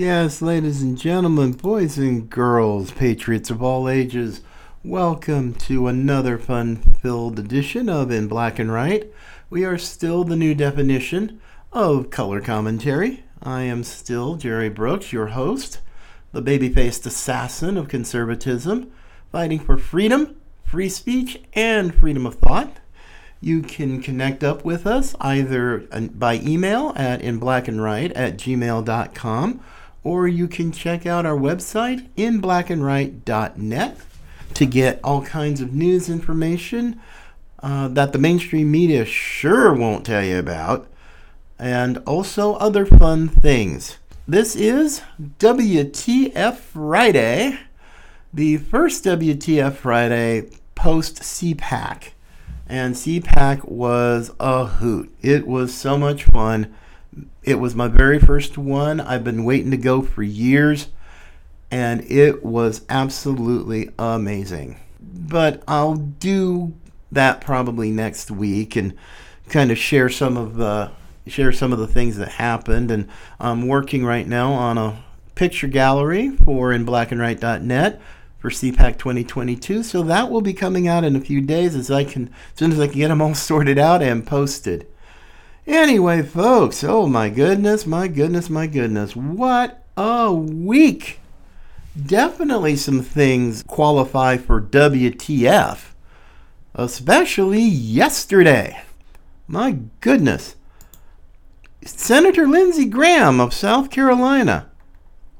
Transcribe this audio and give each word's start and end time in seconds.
Yes, 0.00 0.40
ladies 0.40 0.80
and 0.80 0.96
gentlemen, 0.96 1.52
boys 1.52 1.98
and 1.98 2.30
girls, 2.30 2.90
patriots 2.90 3.50
of 3.50 3.62
all 3.62 3.86
ages, 3.86 4.40
welcome 4.82 5.52
to 5.56 5.88
another 5.88 6.38
fun 6.38 6.76
filled 6.76 7.38
edition 7.38 7.90
of 7.90 8.10
In 8.10 8.26
Black 8.26 8.58
and 8.58 8.72
White. 8.72 9.12
We 9.50 9.62
are 9.66 9.76
still 9.76 10.24
the 10.24 10.36
new 10.36 10.54
definition 10.54 11.38
of 11.70 12.08
color 12.08 12.40
commentary. 12.40 13.24
I 13.42 13.64
am 13.64 13.84
still 13.84 14.36
Jerry 14.36 14.70
Brooks, 14.70 15.12
your 15.12 15.26
host, 15.26 15.80
the 16.32 16.40
baby 16.40 16.70
faced 16.70 17.04
assassin 17.04 17.76
of 17.76 17.88
conservatism, 17.88 18.90
fighting 19.30 19.58
for 19.58 19.76
freedom, 19.76 20.34
free 20.64 20.88
speech, 20.88 21.42
and 21.52 21.94
freedom 21.94 22.24
of 22.24 22.36
thought. 22.36 22.78
You 23.42 23.60
can 23.60 24.00
connect 24.00 24.42
up 24.42 24.64
with 24.64 24.86
us 24.86 25.14
either 25.20 25.86
uh, 25.92 26.00
by 26.00 26.36
email 26.36 26.94
at 26.96 27.20
inblackandwhite 27.20 28.12
at 28.14 28.38
gmail.com 28.38 29.60
or 30.02 30.26
you 30.26 30.48
can 30.48 30.72
check 30.72 31.06
out 31.06 31.26
our 31.26 31.36
website 31.36 32.08
inblackandwhite.net 32.16 33.98
to 34.54 34.66
get 34.66 35.00
all 35.04 35.22
kinds 35.22 35.60
of 35.60 35.72
news 35.72 36.08
information 36.08 37.00
uh, 37.62 37.88
that 37.88 38.12
the 38.12 38.18
mainstream 38.18 38.70
media 38.70 39.04
sure 39.04 39.74
won't 39.74 40.06
tell 40.06 40.24
you 40.24 40.38
about, 40.38 40.88
and 41.58 41.98
also 41.98 42.54
other 42.54 42.86
fun 42.86 43.28
things. 43.28 43.98
This 44.26 44.56
is 44.56 45.02
WTF 45.38 46.56
Friday, 46.56 47.58
the 48.32 48.56
first 48.56 49.04
WTF 49.04 49.74
Friday 49.74 50.48
post 50.74 51.20
CPAC 51.20 52.12
and 52.70 52.94
CPAC 52.94 53.68
was 53.68 54.30
a 54.38 54.64
hoot. 54.64 55.12
It 55.20 55.46
was 55.46 55.74
so 55.74 55.98
much 55.98 56.22
fun. 56.24 56.72
It 57.42 57.56
was 57.56 57.74
my 57.74 57.88
very 57.88 58.18
first 58.18 58.58
one. 58.58 59.00
I've 59.00 59.24
been 59.24 59.44
waiting 59.44 59.70
to 59.70 59.76
go 59.76 60.02
for 60.02 60.22
years, 60.22 60.88
and 61.70 62.02
it 62.10 62.44
was 62.44 62.82
absolutely 62.88 63.90
amazing. 63.98 64.78
But 65.00 65.62
I'll 65.66 65.96
do 65.96 66.74
that 67.12 67.40
probably 67.40 67.90
next 67.90 68.30
week 68.30 68.76
and 68.76 68.94
kind 69.48 69.70
of 69.70 69.78
share 69.78 70.08
some 70.08 70.36
of 70.36 70.56
the 70.56 70.92
share 71.26 71.52
some 71.52 71.72
of 71.72 71.78
the 71.78 71.86
things 71.86 72.16
that 72.16 72.28
happened. 72.28 72.90
And 72.90 73.08
I'm 73.38 73.66
working 73.66 74.04
right 74.04 74.26
now 74.26 74.52
on 74.52 74.78
a 74.78 75.02
picture 75.34 75.68
gallery 75.68 76.30
for 76.30 76.72
in 76.72 76.84
inblackandwhite.net 76.84 78.00
for 78.38 78.50
CPAC 78.50 78.98
2022. 78.98 79.82
So 79.82 80.02
that 80.02 80.30
will 80.30 80.40
be 80.40 80.52
coming 80.52 80.88
out 80.88 81.04
in 81.04 81.14
a 81.14 81.20
few 81.20 81.40
days 81.40 81.76
as 81.76 81.90
I 81.90 82.04
can, 82.04 82.28
as 82.28 82.58
soon 82.58 82.72
as 82.72 82.80
I 82.80 82.88
can 82.88 82.96
get 82.96 83.08
them 83.08 83.22
all 83.22 83.34
sorted 83.34 83.78
out 83.78 84.02
and 84.02 84.26
posted. 84.26 84.86
Anyway, 85.70 86.20
folks, 86.20 86.82
oh 86.82 87.06
my 87.06 87.28
goodness, 87.28 87.86
my 87.86 88.08
goodness, 88.08 88.50
my 88.50 88.66
goodness, 88.66 89.14
what 89.14 89.84
a 89.96 90.32
week! 90.32 91.20
Definitely 91.96 92.74
some 92.74 93.02
things 93.02 93.62
qualify 93.62 94.36
for 94.36 94.60
WTF, 94.60 95.92
especially 96.74 97.62
yesterday. 97.62 98.82
My 99.46 99.78
goodness. 100.00 100.56
Senator 101.84 102.48
Lindsey 102.48 102.86
Graham 102.86 103.38
of 103.38 103.54
South 103.54 103.90
Carolina 103.90 104.68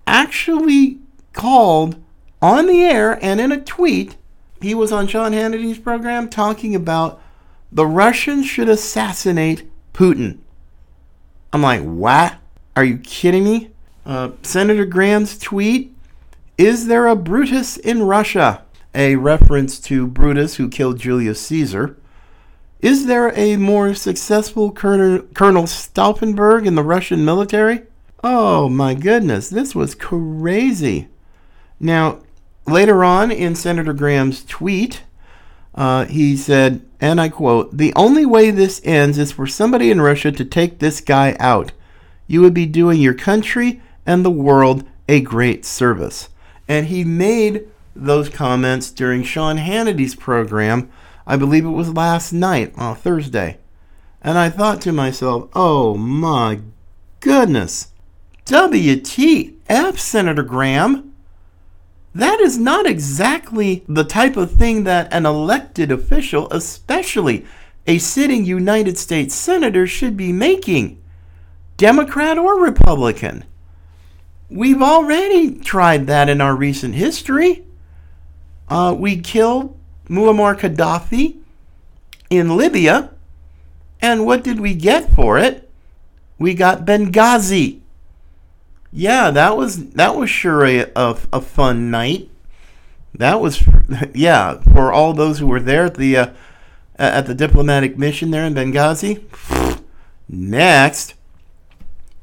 actually 0.06 1.00
called 1.32 2.00
on 2.40 2.66
the 2.66 2.84
air 2.84 3.18
and 3.20 3.40
in 3.40 3.50
a 3.50 3.60
tweet, 3.60 4.14
he 4.62 4.76
was 4.76 4.92
on 4.92 5.08
Sean 5.08 5.32
Hannity's 5.32 5.80
program 5.80 6.28
talking 6.28 6.76
about 6.76 7.20
the 7.72 7.84
Russians 7.84 8.46
should 8.46 8.68
assassinate 8.68 9.69
Putin. 10.00 10.38
I'm 11.52 11.60
like, 11.60 11.82
what? 11.82 12.38
Are 12.74 12.84
you 12.84 12.96
kidding 12.96 13.44
me? 13.44 13.70
Uh, 14.06 14.30
Senator 14.42 14.86
Graham's 14.86 15.36
tweet 15.36 15.94
Is 16.56 16.86
there 16.86 17.06
a 17.06 17.14
Brutus 17.14 17.76
in 17.76 18.04
Russia? 18.04 18.62
A 18.94 19.16
reference 19.16 19.78
to 19.80 20.06
Brutus 20.06 20.54
who 20.54 20.70
killed 20.70 20.98
Julius 20.98 21.42
Caesar. 21.42 21.98
Is 22.80 23.04
there 23.04 23.38
a 23.38 23.58
more 23.58 23.92
successful 23.92 24.72
Colonel, 24.72 25.26
Colonel 25.34 25.64
Stauffenberg 25.64 26.66
in 26.66 26.76
the 26.76 26.82
Russian 26.82 27.22
military? 27.22 27.82
Oh 28.24 28.70
my 28.70 28.94
goodness, 28.94 29.50
this 29.50 29.74
was 29.74 29.94
crazy. 29.94 31.08
Now, 31.78 32.20
Later 32.70 33.02
on 33.02 33.32
in 33.32 33.56
Senator 33.56 33.92
Graham's 33.92 34.44
tweet, 34.44 35.02
uh, 35.74 36.04
he 36.06 36.36
said, 36.36 36.84
and 37.00 37.20
I 37.20 37.28
quote, 37.28 37.76
The 37.76 37.92
only 37.94 38.26
way 38.26 38.50
this 38.50 38.80
ends 38.84 39.18
is 39.18 39.32
for 39.32 39.46
somebody 39.46 39.90
in 39.90 40.00
Russia 40.00 40.32
to 40.32 40.44
take 40.44 40.78
this 40.78 41.00
guy 41.00 41.36
out. 41.38 41.72
You 42.26 42.42
would 42.42 42.54
be 42.54 42.66
doing 42.66 43.00
your 43.00 43.14
country 43.14 43.80
and 44.06 44.24
the 44.24 44.30
world 44.30 44.84
a 45.08 45.20
great 45.20 45.64
service. 45.64 46.28
And 46.68 46.86
he 46.86 47.04
made 47.04 47.66
those 47.96 48.28
comments 48.28 48.90
during 48.90 49.22
Sean 49.22 49.56
Hannity's 49.56 50.14
program. 50.14 50.90
I 51.26 51.36
believe 51.36 51.64
it 51.64 51.70
was 51.70 51.94
last 51.94 52.32
night 52.32 52.72
on 52.76 52.96
Thursday. 52.96 53.58
And 54.22 54.38
I 54.38 54.50
thought 54.50 54.80
to 54.82 54.92
myself, 54.92 55.48
oh 55.54 55.96
my 55.96 56.60
goodness. 57.20 57.88
WTF, 58.46 59.98
Senator 59.98 60.42
Graham? 60.42 61.09
That 62.14 62.40
is 62.40 62.58
not 62.58 62.86
exactly 62.86 63.84
the 63.88 64.04
type 64.04 64.36
of 64.36 64.52
thing 64.52 64.84
that 64.84 65.12
an 65.12 65.26
elected 65.26 65.92
official, 65.92 66.48
especially 66.50 67.46
a 67.86 67.98
sitting 67.98 68.44
United 68.44 68.98
States 68.98 69.34
Senator, 69.34 69.86
should 69.86 70.16
be 70.16 70.32
making, 70.32 71.00
Democrat 71.76 72.36
or 72.36 72.60
Republican. 72.60 73.44
We've 74.48 74.82
already 74.82 75.54
tried 75.60 76.08
that 76.08 76.28
in 76.28 76.40
our 76.40 76.56
recent 76.56 76.96
history. 76.96 77.64
Uh, 78.68 78.94
we 78.98 79.20
killed 79.20 79.78
Muammar 80.08 80.58
Gaddafi 80.58 81.38
in 82.28 82.56
Libya, 82.56 83.10
and 84.02 84.26
what 84.26 84.42
did 84.42 84.58
we 84.58 84.74
get 84.74 85.14
for 85.14 85.38
it? 85.38 85.70
We 86.38 86.54
got 86.54 86.84
Benghazi. 86.84 87.79
Yeah, 88.92 89.30
that 89.30 89.56
was 89.56 89.90
that 89.90 90.16
was 90.16 90.28
sure 90.30 90.64
a, 90.64 90.90
a, 90.96 91.18
a 91.32 91.40
fun 91.40 91.90
night. 91.90 92.28
That 93.14 93.40
was 93.40 93.62
yeah 94.14 94.60
for 94.72 94.92
all 94.92 95.12
those 95.12 95.38
who 95.38 95.46
were 95.46 95.60
there 95.60 95.86
at 95.86 95.94
the 95.94 96.16
uh, 96.16 96.30
at 96.98 97.26
the 97.26 97.34
diplomatic 97.34 97.96
mission 97.96 98.30
there 98.30 98.44
in 98.44 98.54
Benghazi. 98.54 99.22
Next, 100.28 101.14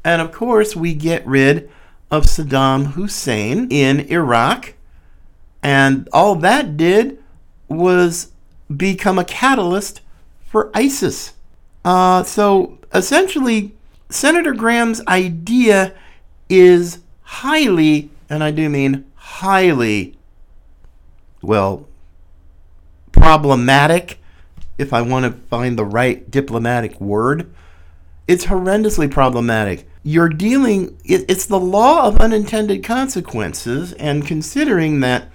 and 0.04 0.22
of 0.22 0.32
course 0.32 0.76
we 0.76 0.94
get 0.94 1.26
rid 1.26 1.70
of 2.10 2.26
Saddam 2.26 2.94
Hussein 2.94 3.68
in 3.70 4.02
Iraq, 4.02 4.74
and 5.62 6.08
all 6.14 6.36
that 6.36 6.78
did 6.78 7.22
was 7.68 8.32
become 8.76 9.20
a 9.20 9.26
catalyst 9.26 10.02
for 10.46 10.72
ISIS. 10.74 11.34
Uh, 11.84 12.24
so 12.24 12.78
essentially, 12.94 13.74
Senator 14.10 14.54
Graham's 14.54 15.02
idea 15.08 15.94
is 16.50 17.00
highly, 17.22 18.10
and 18.30 18.44
I 18.44 18.52
do 18.52 18.70
mean 18.70 19.06
highly, 19.16 20.18
well, 21.42 21.88
problematic, 23.12 24.20
if 24.78 24.94
I 24.94 25.02
want 25.02 25.26
to 25.26 25.32
find 25.48 25.78
the 25.78 25.86
right 25.86 26.30
diplomatic 26.30 27.00
word. 27.02 27.52
It's 28.28 28.46
horrendously 28.46 29.10
problematic. 29.10 29.90
You're 30.04 30.30
dealing, 30.30 30.98
it, 31.04 31.26
it's 31.28 31.46
the 31.46 31.60
law 31.60 32.08
of 32.08 32.18
unintended 32.18 32.84
consequences, 32.84 33.94
and 33.94 34.26
considering 34.26 35.00
that 35.02 35.30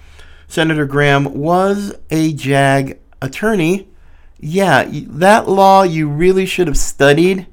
Senator 0.46 0.86
Graham 0.86 1.34
was 1.34 1.94
a 2.10 2.32
JAG 2.32 2.98
attorney, 3.20 3.88
yeah, 4.38 4.86
that 4.90 5.48
law 5.48 5.82
you 5.82 6.08
really 6.08 6.46
should 6.46 6.66
have 6.66 6.76
studied 6.76 7.46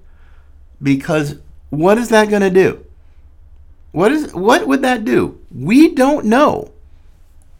because 0.81 1.35
what 1.69 1.97
is 1.97 2.09
that 2.09 2.29
going 2.29 2.41
to 2.41 2.49
do? 2.49 2.85
What 3.91 4.11
is 4.11 4.33
what 4.33 4.67
would 4.67 4.81
that 4.83 5.05
do? 5.05 5.39
We 5.53 5.93
don't 5.93 6.25
know. 6.25 6.71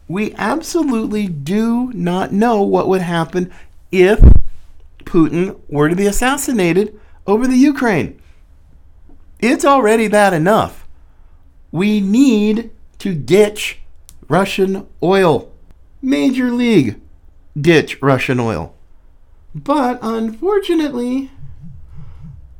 We 0.08 0.34
absolutely 0.34 1.28
do 1.28 1.92
not 1.92 2.32
know 2.32 2.62
what 2.62 2.88
would 2.88 3.02
happen 3.02 3.52
if 3.92 4.20
Putin 5.04 5.58
were 5.68 5.88
to 5.88 5.96
be 5.96 6.06
assassinated 6.06 6.98
over 7.26 7.46
the 7.46 7.56
Ukraine. 7.56 8.20
It's 9.38 9.64
already 9.64 10.08
bad 10.08 10.32
enough. 10.32 10.86
We 11.72 12.00
need 12.00 12.70
to 12.98 13.14
ditch 13.14 13.80
Russian 14.28 14.86
oil. 15.02 15.50
Major 16.02 16.50
League 16.50 17.00
ditch 17.58 18.00
Russian 18.00 18.40
oil. 18.40 18.74
But 19.54 19.98
unfortunately, 20.02 21.30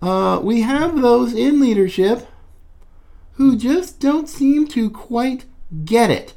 uh, 0.02 0.40
we 0.43 0.62
have 0.62 1.00
those 1.00 1.32
in 1.32 1.61
leadership 1.61 2.26
who 3.40 3.56
just 3.56 3.98
don't 4.00 4.28
seem 4.28 4.69
to 4.69 4.90
quite 4.90 5.46
get 5.87 6.10
it. 6.10 6.34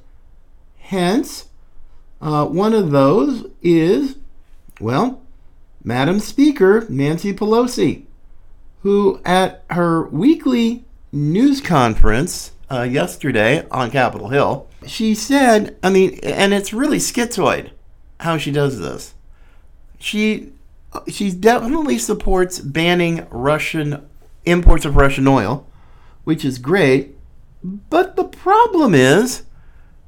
Hence, 0.78 1.50
uh, 2.22 2.46
one 2.46 2.72
of 2.74 2.92
those 2.92 3.46
is, 3.62 4.16
well, 4.80 5.22
Madam 5.84 6.22
Speaker 6.22 6.86
Nancy 6.88 7.34
Pelosi, 7.34 8.06
who 8.84 9.20
at 9.26 9.66
her 9.72 10.08
weekly 10.08 10.86
news 11.12 11.60
conference 11.60 12.54
uh, 12.72 12.84
yesterday 12.84 13.68
on 13.70 13.92
Capitol 13.92 14.30
Hill. 14.30 14.70
She 14.88 15.14
said, 15.14 15.76
I 15.84 15.90
mean, 15.90 16.18
and 16.24 16.54
it's 16.54 16.72
really 16.72 17.00
schizoid 17.00 17.72
how 18.22 18.38
she 18.38 18.50
does 18.50 18.80
this. 18.80 19.14
She 20.00 20.54
she 21.10 21.32
definitely 21.32 21.98
supports 21.98 22.60
banning 22.60 23.28
Russian 23.30 24.08
imports 24.46 24.86
of 24.86 24.96
Russian 24.96 25.28
oil, 25.28 25.68
which 26.24 26.46
is 26.46 26.58
great. 26.58 27.16
But 27.64 28.16
the 28.16 28.26
problem 28.26 28.94
is 28.94 29.44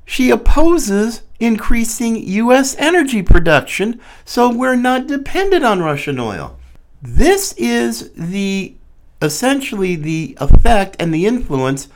she 0.05 0.29
opposes 0.29 1.23
increasing 1.39 2.15
U.S. 2.15 2.75
energy 2.77 3.21
production 3.21 3.99
so 4.23 4.49
we're 4.49 4.75
not 4.75 5.07
dependent 5.07 5.65
on 5.65 5.81
Russian 5.81 6.19
oil. 6.19 6.57
This 7.01 7.53
is 7.57 8.11
the 8.13 8.75
essentially 9.21 9.95
the 9.95 10.37
effect 10.39 10.95
and 10.99 11.13
the 11.13 11.25
influence 11.25 11.87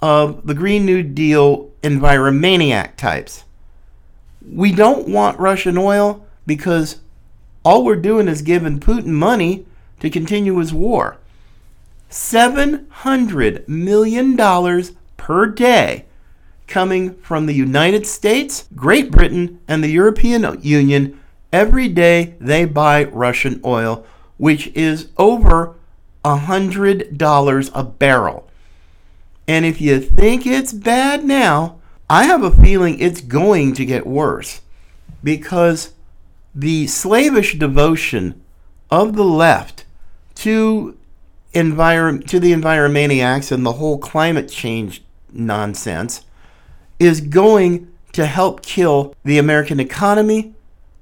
of 0.00 0.46
the 0.46 0.54
Green 0.54 0.84
New 0.84 1.02
Deal 1.02 1.70
enviromaniac 1.82 2.96
types. 2.96 3.44
We 4.46 4.72
don't 4.72 5.08
want 5.08 5.38
Russian 5.38 5.76
oil 5.76 6.24
because 6.46 7.00
all 7.64 7.84
we're 7.84 7.96
doing 7.96 8.28
is 8.28 8.42
giving 8.42 8.80
Putin 8.80 9.06
money 9.06 9.66
to 10.00 10.08
continue 10.08 10.56
his 10.58 10.72
war. 10.72 11.18
$700 12.10 13.68
million 13.68 14.36
per 15.16 15.46
day 15.46 16.04
coming 16.66 17.14
from 17.16 17.46
the 17.46 17.54
United 17.54 18.06
States, 18.06 18.68
Great 18.74 19.10
Britain, 19.10 19.60
and 19.66 19.82
the 19.82 19.88
European 19.88 20.60
Union. 20.62 21.18
Every 21.52 21.88
day 21.88 22.34
they 22.38 22.66
buy 22.66 23.04
Russian 23.04 23.60
oil, 23.64 24.06
which 24.36 24.68
is 24.68 25.08
over 25.16 25.74
$100 26.24 27.70
a 27.74 27.82
barrel. 27.82 28.48
And 29.46 29.64
if 29.64 29.80
you 29.80 29.98
think 29.98 30.46
it's 30.46 30.74
bad 30.74 31.24
now, 31.24 31.78
I 32.10 32.24
have 32.24 32.42
a 32.42 32.50
feeling 32.50 32.98
it's 32.98 33.22
going 33.22 33.72
to 33.74 33.84
get 33.86 34.06
worse 34.06 34.60
because 35.24 35.94
the 36.54 36.86
slavish 36.86 37.58
devotion 37.58 38.40
of 38.90 39.16
the 39.16 39.24
left 39.24 39.84
to 40.36 40.97
envir- 41.54 42.26
to 42.26 42.40
the 42.40 42.52
enviromaniacs 42.52 43.52
and 43.52 43.64
the 43.64 43.74
whole 43.74 43.98
climate 43.98 44.48
change 44.48 45.02
nonsense 45.32 46.24
is 46.98 47.20
going 47.20 47.90
to 48.12 48.26
help 48.26 48.62
kill 48.62 49.14
the 49.24 49.38
American 49.38 49.80
economy, 49.80 50.54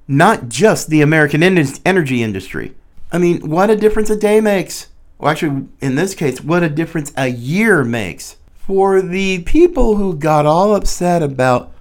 not 0.06 0.48
just 0.48 0.88
the 0.88 1.02
American 1.02 1.42
en- 1.42 1.66
energy 1.84 2.22
industry. 2.22 2.74
I 3.12 3.18
mean, 3.18 3.48
what 3.48 3.70
a 3.70 3.76
difference 3.76 4.10
a 4.10 4.16
day 4.16 4.40
makes. 4.40 4.88
Well, 5.18 5.30
actually, 5.30 5.68
in 5.80 5.94
this 5.94 6.14
case, 6.14 6.40
what 6.42 6.62
a 6.62 6.68
difference 6.68 7.12
a 7.16 7.28
year 7.28 7.84
makes. 7.84 8.36
For 8.54 9.00
the 9.00 9.42
people 9.44 9.96
who 9.96 10.16
got 10.16 10.44
all 10.44 10.74
upset 10.74 11.22
about 11.22 11.72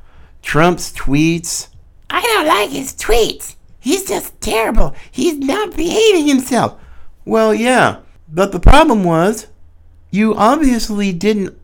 Trump's 0.41 0.93
tweets, 0.93 1.67
I 2.09 2.21
don't 2.21 2.47
like 2.47 2.69
his 2.69 2.93
tweets. 2.93 3.55
He's 3.79 4.07
just 4.07 4.39
terrible. 4.39 4.95
He's 5.11 5.37
not 5.37 5.75
behaving 5.75 6.27
himself. 6.27 6.79
Well, 7.25 7.53
yeah, 7.53 7.97
but 8.27 8.51
the 8.51 8.59
problem 8.59 9.03
was 9.03 9.47
you 10.11 10.33
obviously 10.35 11.11
didn't 11.11 11.57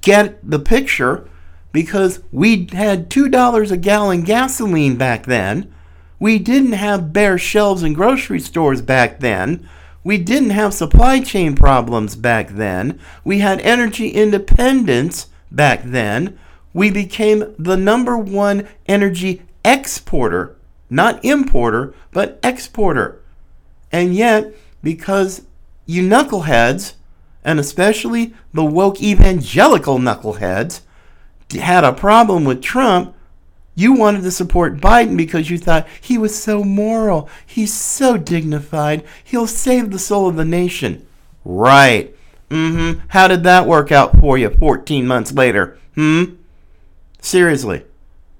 get 0.00 0.38
the 0.48 0.58
picture 0.58 1.28
because 1.72 2.20
we 2.30 2.68
had 2.72 3.10
$2 3.10 3.70
a 3.70 3.76
gallon 3.76 4.22
gasoline 4.22 4.96
back 4.96 5.26
then. 5.26 5.72
We 6.20 6.38
didn't 6.38 6.72
have 6.72 7.12
bare 7.12 7.38
shelves 7.38 7.82
in 7.82 7.92
grocery 7.92 8.40
stores 8.40 8.80
back 8.80 9.20
then. 9.20 9.68
We 10.04 10.18
didn't 10.18 10.50
have 10.50 10.74
supply 10.74 11.20
chain 11.20 11.56
problems 11.56 12.14
back 12.14 12.50
then. 12.50 13.00
We 13.24 13.40
had 13.40 13.60
energy 13.62 14.10
independence 14.10 15.28
back 15.50 15.82
then. 15.82 16.38
We 16.72 16.90
became 16.90 17.54
the 17.58 17.76
number 17.76 18.16
one 18.16 18.68
energy 18.86 19.42
exporter, 19.64 20.56
not 20.90 21.24
importer, 21.24 21.94
but 22.12 22.38
exporter. 22.42 23.22
And 23.90 24.14
yet, 24.14 24.54
because 24.82 25.42
you 25.86 26.02
knuckleheads, 26.02 26.94
and 27.44 27.60
especially 27.60 28.34
the 28.52 28.64
woke 28.64 29.02
evangelical 29.02 29.98
knuckleheads, 29.98 30.80
had 31.52 31.84
a 31.84 31.92
problem 31.92 32.44
with 32.44 32.62
Trump, 32.62 33.14
you 33.74 33.92
wanted 33.92 34.22
to 34.22 34.30
support 34.30 34.78
Biden 34.80 35.16
because 35.16 35.50
you 35.50 35.58
thought 35.58 35.86
he 36.00 36.16
was 36.16 36.40
so 36.40 36.62
moral, 36.62 37.28
he's 37.44 37.72
so 37.72 38.16
dignified, 38.16 39.04
he'll 39.22 39.46
save 39.46 39.90
the 39.90 39.98
soul 39.98 40.28
of 40.28 40.36
the 40.36 40.44
nation. 40.44 41.06
Right. 41.44 42.14
Mm-hmm. 42.50 43.00
How 43.08 43.26
did 43.26 43.42
that 43.44 43.66
work 43.66 43.90
out 43.90 44.18
for 44.20 44.38
you 44.38 44.48
14 44.48 45.06
months 45.06 45.32
later? 45.32 45.78
Hmm? 45.94 46.36
Seriously. 47.20 47.84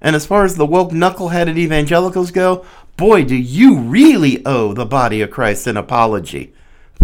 And 0.00 0.14
as 0.14 0.26
far 0.26 0.44
as 0.44 0.56
the 0.56 0.66
woke 0.66 0.90
knuckleheaded 0.90 1.56
evangelicals 1.56 2.30
go, 2.30 2.64
boy, 2.96 3.24
do 3.24 3.34
you 3.34 3.78
really 3.78 4.44
owe 4.46 4.72
the 4.72 4.86
body 4.86 5.20
of 5.20 5.30
Christ 5.30 5.66
an 5.66 5.76
apology 5.76 6.52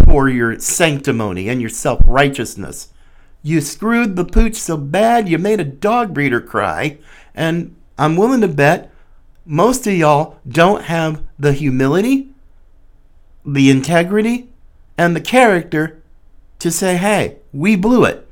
for 0.05 0.29
your 0.29 0.58
sanctimony 0.58 1.49
and 1.49 1.61
your 1.61 1.70
self 1.70 2.00
righteousness. 2.05 2.88
You 3.43 3.61
screwed 3.61 4.17
the 4.17 4.25
pooch 4.25 4.56
so 4.56 4.76
bad 4.76 5.29
you 5.29 5.38
made 5.38 5.61
a 5.61 5.64
dog 5.64 6.12
breeder 6.12 6.41
cry, 6.41 6.99
and 7.35 7.75
I'm 7.99 8.17
willing 8.17 8.43
to 8.43 8.49
bet 8.49 8.91
most 9.44 9.87
of 9.87 9.94
y'all 9.94 10.38
don't 10.47 10.85
have 10.85 11.23
the 11.38 11.52
humility, 11.52 12.29
the 13.44 13.70
integrity, 13.70 14.49
and 14.97 15.17
the 15.17 15.20
character 15.20 16.03
to 16.58 16.70
say, 16.70 16.96
hey, 16.96 17.37
we 17.53 17.75
blew 17.75 18.05
it. 18.05 18.26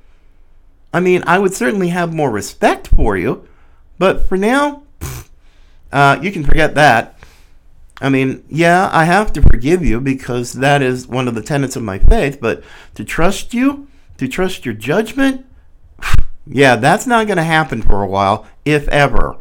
I 0.93 1.01
mean, 1.01 1.23
I 1.27 1.39
would 1.39 1.55
certainly 1.55 1.89
have 1.89 2.15
more 2.15 2.31
respect 2.31 2.89
for 2.89 3.17
you, 3.17 3.49
but 3.99 4.29
for 4.29 4.37
now, 4.37 4.83
uh, 5.93 6.19
you 6.23 6.31
can 6.31 6.45
forget 6.45 6.75
that. 6.75 7.18
I 8.01 8.09
mean, 8.09 8.45
yeah, 8.49 8.89
I 8.93 9.05
have 9.05 9.33
to 9.33 9.43
forgive 9.43 9.85
you 9.85 10.01
because 10.01 10.53
that 10.55 10.83
is 10.83 11.09
one 11.09 11.27
of 11.27 11.35
the 11.35 11.43
tenets 11.43 11.77
of 11.77 11.83
my 11.83 11.99
faith, 11.99 12.39
but 12.41 12.63
to 12.95 13.05
trust 13.05 13.53
you, 13.53 13.89
to 14.19 14.29
trust 14.29 14.65
your 14.65 14.75
judgment, 14.75 15.45
yeah, 16.47 16.77
that's 16.77 17.07
not 17.07 17.27
going 17.27 17.37
to 17.37 17.43
happen 17.43 17.83
for 17.83 18.03
a 18.03 18.07
while, 18.07 18.47
if 18.65 18.89
ever. 18.89 19.37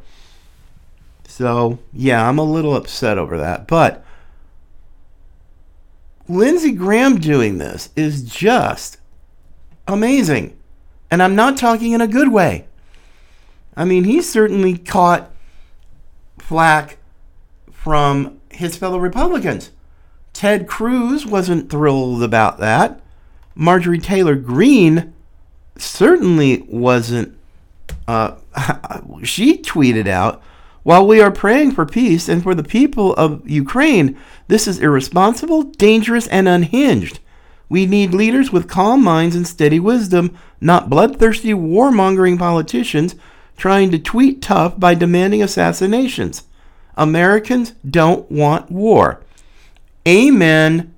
So, 1.28 1.80
yeah, 1.94 2.28
I'm 2.28 2.40
a 2.40 2.44
little 2.44 2.76
upset 2.76 3.18
over 3.18 3.38
that. 3.38 3.68
But 3.68 4.04
Lindsey 6.28 6.72
Graham 6.72 7.20
doing 7.20 7.60
this 7.60 7.90
is 7.96 8.24
just 8.24 8.98
amazing. 9.88 10.58
And 11.10 11.24
I'm 11.24 11.36
not 11.36 11.58
talking 11.58 11.94
in 11.94 12.02
a 12.02 12.08
good 12.08 12.34
way. 12.34 12.68
I 13.76 13.86
mean, 13.86 14.04
he 14.04 14.22
certainly 14.22 14.78
caught 14.78 15.32
flack 16.40 16.98
from 17.72 18.37
his 18.58 18.76
fellow 18.76 18.98
Republicans. 18.98 19.72
Ted 20.34 20.68
Cruz 20.68 21.26
wasn't 21.26 21.70
thrilled 21.70 22.22
about 22.22 22.60
that. 22.60 23.02
Marjorie 23.56 24.00
Taylor 24.00 24.36
Greene 24.36 25.14
certainly 25.78 26.66
wasn't. 26.68 27.38
Uh, 28.08 28.36
she 29.24 29.58
tweeted 29.58 30.08
out, 30.08 30.42
while 30.84 31.06
we 31.06 31.20
are 31.20 31.32
praying 31.32 31.72
for 31.72 31.86
peace 31.86 32.30
and 32.30 32.42
for 32.42 32.56
the 32.56 32.64
people 32.64 33.14
of 33.16 33.48
Ukraine, 33.50 34.18
this 34.48 34.68
is 34.68 34.80
irresponsible, 34.80 35.64
dangerous, 35.64 36.28
and 36.28 36.48
unhinged. 36.48 37.20
We 37.70 37.86
need 37.86 38.14
leaders 38.14 38.52
with 38.52 38.70
calm 38.70 39.04
minds 39.04 39.36
and 39.36 39.46
steady 39.46 39.80
wisdom, 39.80 40.38
not 40.62 40.90
bloodthirsty, 40.90 41.52
warmongering 41.54 42.40
politicians 42.40 43.16
trying 43.58 43.92
to 43.92 44.00
tweet 44.00 44.42
tough 44.42 44.80
by 44.80 44.94
demanding 44.94 45.44
assassinations. 45.44 46.44
Americans 46.98 47.74
don't 47.90 48.30
want 48.30 48.72
war. 48.72 49.22
Amen, 50.08 50.94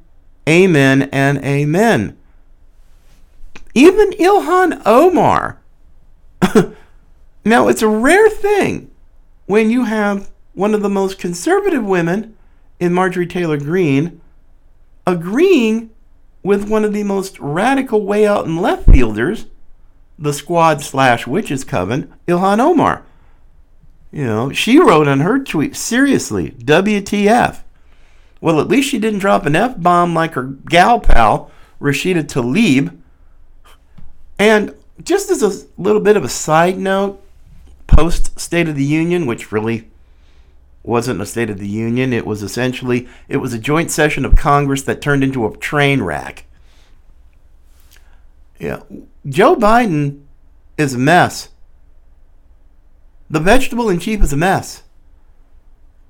amen, 0.48 1.04
and 1.12 1.38
amen. 1.40 2.18
Even 3.76 4.12
Ilhan 4.12 4.82
Omar. 4.86 5.60
now, 7.46 7.68
it's 7.68 7.82
a 7.82 7.88
rare 7.88 8.30
thing 8.30 8.90
when 9.46 9.70
you 9.70 9.86
have 9.86 10.32
one 10.54 10.74
of 10.74 10.82
the 10.82 10.90
most 10.90 11.20
conservative 11.20 11.84
women 11.84 12.36
in 12.80 12.94
Marjorie 12.94 13.28
Taylor 13.28 13.58
Greene 13.58 14.22
agreeing 15.06 15.90
with 16.44 16.70
one 16.70 16.86
of 16.86 16.94
the 16.94 17.04
most 17.04 17.40
radical 17.40 18.06
way 18.06 18.26
out 18.26 18.46
and 18.46 18.62
left 18.62 18.90
fielders, 18.90 19.48
the 20.18 20.34
squad 20.34 20.82
slash 20.82 21.28
witches 21.28 21.64
coven, 21.64 22.14
Ilhan 22.28 22.60
Omar. 22.60 23.04
You 24.12 24.26
know, 24.26 24.52
she 24.52 24.80
wrote 24.80 25.08
on 25.08 25.20
her 25.20 25.40
tweet, 25.40 25.76
seriously, 25.76 26.52
WTF. 26.52 27.62
Well, 28.42 28.60
at 28.60 28.68
least 28.68 28.90
she 28.90 29.00
didn't 29.00 29.20
drop 29.20 29.46
an 29.46 29.56
F 29.56 29.80
bomb 29.80 30.14
like 30.14 30.34
her 30.34 30.44
gal 30.44 31.00
pal, 31.00 31.52
Rashida 31.80 32.24
Tlaib, 32.24 32.98
and 34.40 34.74
just 35.04 35.30
as 35.30 35.44
a 35.44 35.68
little 35.78 36.02
bit 36.02 36.18
of 36.18 36.24
a 36.24 36.30
side 36.30 36.78
note, 36.78 37.22
post 37.88 38.40
State 38.40 38.70
of 38.70 38.76
the 38.76 38.86
Union, 38.86 39.26
which 39.26 39.52
really 39.52 39.90
wasn't 40.84 41.22
a 41.22 41.26
State 41.26 41.50
of 41.50 41.60
the 41.60 41.68
Union, 41.68 42.14
it 42.14 42.26
was 42.26 42.42
essentially 42.42 43.08
it 43.28 43.38
was 43.38 43.54
a 43.54 43.60
joint 43.60 43.92
session 43.92 44.26
of 44.26 44.36
Congress 44.36 44.82
that 44.84 45.02
turned 45.02 45.24
into 45.24 45.46
a 45.46 45.58
train 45.58 46.02
wreck. 46.02 46.46
Yeah, 48.60 48.82
Joe 49.28 49.56
Biden 49.56 50.24
is 50.78 50.94
a 50.94 50.98
mess. 50.98 51.50
The 53.30 53.40
vegetable 53.40 53.90
in 53.90 54.00
chief 54.00 54.22
is 54.24 54.34
a 54.34 54.38
mess. 54.38 54.84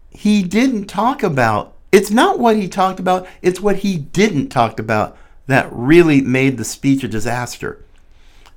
He 0.10 0.42
didn't 0.42 0.86
talk 0.86 1.22
about, 1.22 1.74
it's 1.92 2.10
not 2.10 2.40
what 2.40 2.56
he 2.56 2.68
talked 2.68 3.00
about, 3.00 3.28
it's 3.42 3.60
what 3.60 3.78
he 3.78 3.98
didn't 3.98 4.50
talk 4.50 4.80
about 4.80 5.18
that 5.48 5.68
really 5.72 6.22
made 6.22 6.58
the 6.58 6.66
speech 6.66 7.04
a 7.04 7.08
disaster. 7.08 7.84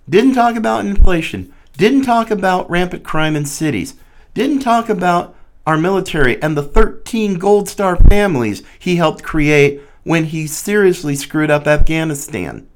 Didn't 0.08 0.34
talk 0.34 0.56
about 0.56 0.84
inflation, 0.84 1.52
didn't 1.76 2.02
talk 2.02 2.30
about 2.30 2.70
rampant 2.70 3.02
crime 3.02 3.34
in 3.34 3.46
cities, 3.46 3.94
didn't 4.34 4.60
talk 4.60 4.88
about 4.88 5.34
our 5.66 5.76
military 5.76 6.40
and 6.42 6.56
the 6.56 6.62
13 6.62 7.34
Gold 7.34 7.68
Star 7.68 7.96
families 7.96 8.62
he 8.78 8.96
helped 8.96 9.22
create 9.22 9.80
when 10.04 10.24
he 10.26 10.46
seriously 10.46 11.14
screwed 11.14 11.50
up 11.50 11.66
Afghanistan. 11.66 12.66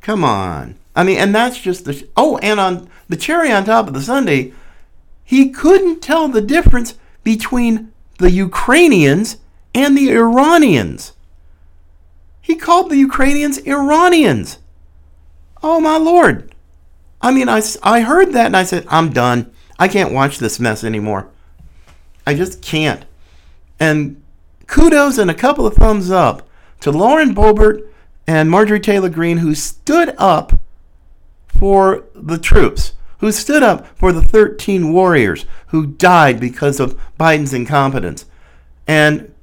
Come 0.00 0.24
on. 0.24 0.76
I 0.94 1.04
mean, 1.04 1.18
and 1.18 1.34
that's 1.34 1.58
just 1.58 1.84
the. 1.84 2.08
Oh, 2.16 2.38
and 2.38 2.58
on 2.58 2.88
the 3.08 3.16
cherry 3.16 3.52
on 3.52 3.64
top 3.64 3.86
of 3.86 3.92
the 3.92 4.00
sundae, 4.00 4.52
he 5.26 5.50
couldn't 5.50 6.00
tell 6.00 6.28
the 6.28 6.40
difference 6.40 6.94
between 7.24 7.92
the 8.18 8.30
Ukrainians 8.30 9.38
and 9.74 9.98
the 9.98 10.10
Iranians. 10.10 11.12
He 12.40 12.54
called 12.54 12.90
the 12.90 12.96
Ukrainians 12.96 13.58
Iranians. 13.58 14.58
Oh, 15.64 15.80
my 15.80 15.96
Lord. 15.96 16.54
I 17.20 17.32
mean, 17.32 17.48
I, 17.48 17.60
I 17.82 18.02
heard 18.02 18.32
that 18.34 18.46
and 18.46 18.56
I 18.56 18.62
said, 18.62 18.86
I'm 18.88 19.12
done. 19.12 19.52
I 19.80 19.88
can't 19.88 20.12
watch 20.12 20.38
this 20.38 20.60
mess 20.60 20.84
anymore. 20.84 21.28
I 22.24 22.34
just 22.34 22.62
can't. 22.62 23.04
And 23.80 24.22
kudos 24.68 25.18
and 25.18 25.30
a 25.30 25.34
couple 25.34 25.66
of 25.66 25.74
thumbs 25.74 26.08
up 26.08 26.48
to 26.80 26.92
Lauren 26.92 27.34
Boebert 27.34 27.84
and 28.28 28.48
Marjorie 28.48 28.78
Taylor 28.78 29.08
Greene, 29.08 29.38
who 29.38 29.56
stood 29.56 30.14
up 30.18 30.60
for 31.48 32.04
the 32.14 32.38
troops, 32.38 32.92
who 33.18 33.32
stood 33.32 33.62
up 33.62 33.86
for 33.96 34.12
the 34.12 34.22
13 34.22 34.92
warriors 34.92 35.46
who 35.68 35.86
died 35.86 36.38
because 36.40 36.80
of 36.80 37.00
Biden's 37.18 37.54
incompetence. 37.54 38.26
And 38.86 39.34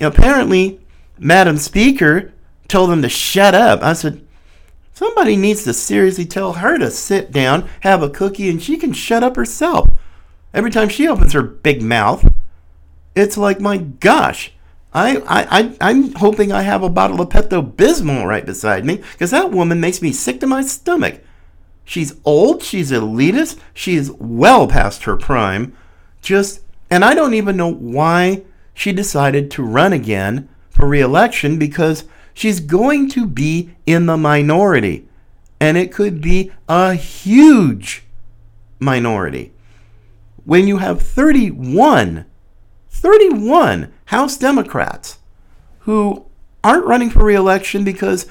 apparently, 0.00 0.80
Madam 1.18 1.56
Speaker 1.56 2.32
told 2.68 2.90
them 2.90 3.02
to 3.02 3.08
shut 3.08 3.54
up. 3.54 3.82
I 3.82 3.92
said, 3.92 4.26
somebody 4.92 5.36
needs 5.36 5.64
to 5.64 5.72
seriously 5.72 6.26
tell 6.26 6.54
her 6.54 6.78
to 6.78 6.90
sit 6.90 7.32
down, 7.32 7.68
have 7.80 8.02
a 8.02 8.10
cookie, 8.10 8.48
and 8.48 8.62
she 8.62 8.76
can 8.76 8.92
shut 8.92 9.22
up 9.22 9.36
herself. 9.36 9.88
Every 10.52 10.70
time 10.70 10.88
she 10.88 11.06
opens 11.06 11.32
her 11.32 11.42
big 11.42 11.82
mouth, 11.82 12.32
it's 13.14 13.36
like, 13.36 13.60
my 13.60 13.78
gosh, 13.78 14.52
I, 14.92 15.18
I, 15.26 15.76
I, 15.80 15.90
am 15.90 16.14
hoping 16.14 16.52
I 16.52 16.62
have 16.62 16.82
a 16.82 16.88
bottle 16.88 17.20
of 17.20 17.28
Pepto 17.28 17.70
Bismol 17.70 18.26
right 18.26 18.46
beside 18.46 18.84
me 18.84 18.96
because 19.12 19.30
that 19.30 19.50
woman 19.50 19.78
makes 19.78 20.00
me 20.00 20.12
sick 20.12 20.40
to 20.40 20.46
my 20.46 20.62
stomach. 20.62 21.20
She's 21.86 22.16
old, 22.24 22.64
she's 22.64 22.90
elitist, 22.90 23.58
she's 23.72 24.10
well 24.10 24.66
past 24.66 25.04
her 25.04 25.16
prime. 25.16 25.74
Just, 26.20 26.60
and 26.90 27.04
I 27.04 27.14
don't 27.14 27.34
even 27.34 27.56
know 27.56 27.72
why 27.72 28.42
she 28.74 28.92
decided 28.92 29.52
to 29.52 29.62
run 29.62 29.92
again 29.92 30.48
for 30.68 30.88
re 30.88 31.00
election 31.00 31.58
because 31.58 32.04
she's 32.34 32.58
going 32.58 33.08
to 33.10 33.24
be 33.24 33.70
in 33.86 34.06
the 34.06 34.16
minority. 34.16 35.08
And 35.60 35.78
it 35.78 35.92
could 35.92 36.20
be 36.20 36.50
a 36.68 36.94
huge 36.94 38.04
minority. 38.80 39.52
When 40.44 40.66
you 40.66 40.78
have 40.78 41.00
31 41.00 42.26
31 42.90 43.92
House 44.06 44.36
Democrats 44.36 45.18
who 45.80 46.26
aren't 46.64 46.86
running 46.86 47.10
for 47.10 47.24
reelection 47.24 47.84
because 47.84 48.26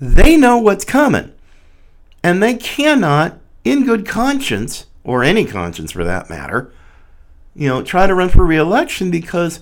they 0.00 0.36
know 0.36 0.56
what's 0.56 0.84
coming. 0.84 1.32
And 2.26 2.42
they 2.42 2.54
cannot, 2.54 3.38
in 3.62 3.86
good 3.86 4.04
conscience, 4.04 4.86
or 5.04 5.22
any 5.22 5.44
conscience 5.44 5.92
for 5.92 6.02
that 6.02 6.28
matter, 6.28 6.72
you 7.54 7.68
know, 7.68 7.84
try 7.84 8.08
to 8.08 8.16
run 8.16 8.30
for 8.30 8.44
reelection 8.44 9.12
because 9.12 9.60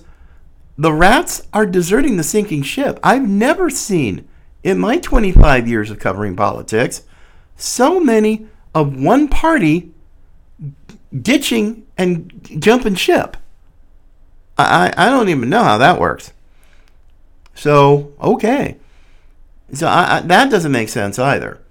the 0.75 0.91
rats 0.91 1.47
are 1.53 1.67
deserting 1.67 2.17
the 2.17 2.23
sinking 2.23 2.63
ship. 2.63 2.99
I've 3.03 3.29
never 3.29 3.69
seen, 3.69 4.27
in 4.63 4.79
my 4.79 4.97
25 4.97 5.67
years 5.67 5.91
of 5.91 5.99
covering 5.99 6.35
politics, 6.35 7.03
so 7.55 7.99
many 7.99 8.47
of 8.73 8.99
one 8.99 9.27
party 9.27 9.91
ditching 11.15 11.85
and 11.99 12.49
jumping 12.57 12.95
ship. 12.95 13.37
I, 14.57 14.91
I 14.97 15.11
don't 15.11 15.29
even 15.29 15.51
know 15.51 15.61
how 15.61 15.77
that 15.77 15.99
works. 15.99 16.33
So, 17.53 18.15
okay. 18.19 18.77
So 19.71 19.85
I, 19.85 20.17
I, 20.17 20.21
that 20.21 20.49
doesn't 20.49 20.71
make 20.71 20.89
sense 20.89 21.19
either. 21.19 21.61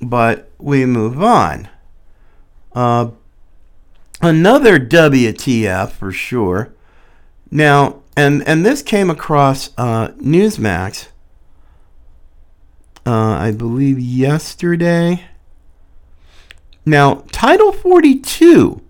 But 0.00 0.50
we 0.58 0.84
move 0.84 1.22
on. 1.22 1.68
Uh, 2.74 3.10
another 4.20 4.78
WTF 4.78 5.90
for 5.90 6.12
sure. 6.12 6.74
Now, 7.50 8.02
and 8.16 8.46
and 8.46 8.64
this 8.64 8.82
came 8.82 9.10
across 9.10 9.70
uh, 9.78 10.08
Newsmax, 10.20 11.08
uh, 13.06 13.10
I 13.10 13.52
believe 13.52 13.98
yesterday. 13.98 15.24
Now, 16.84 17.24
Title 17.32 17.72
42 17.72 18.80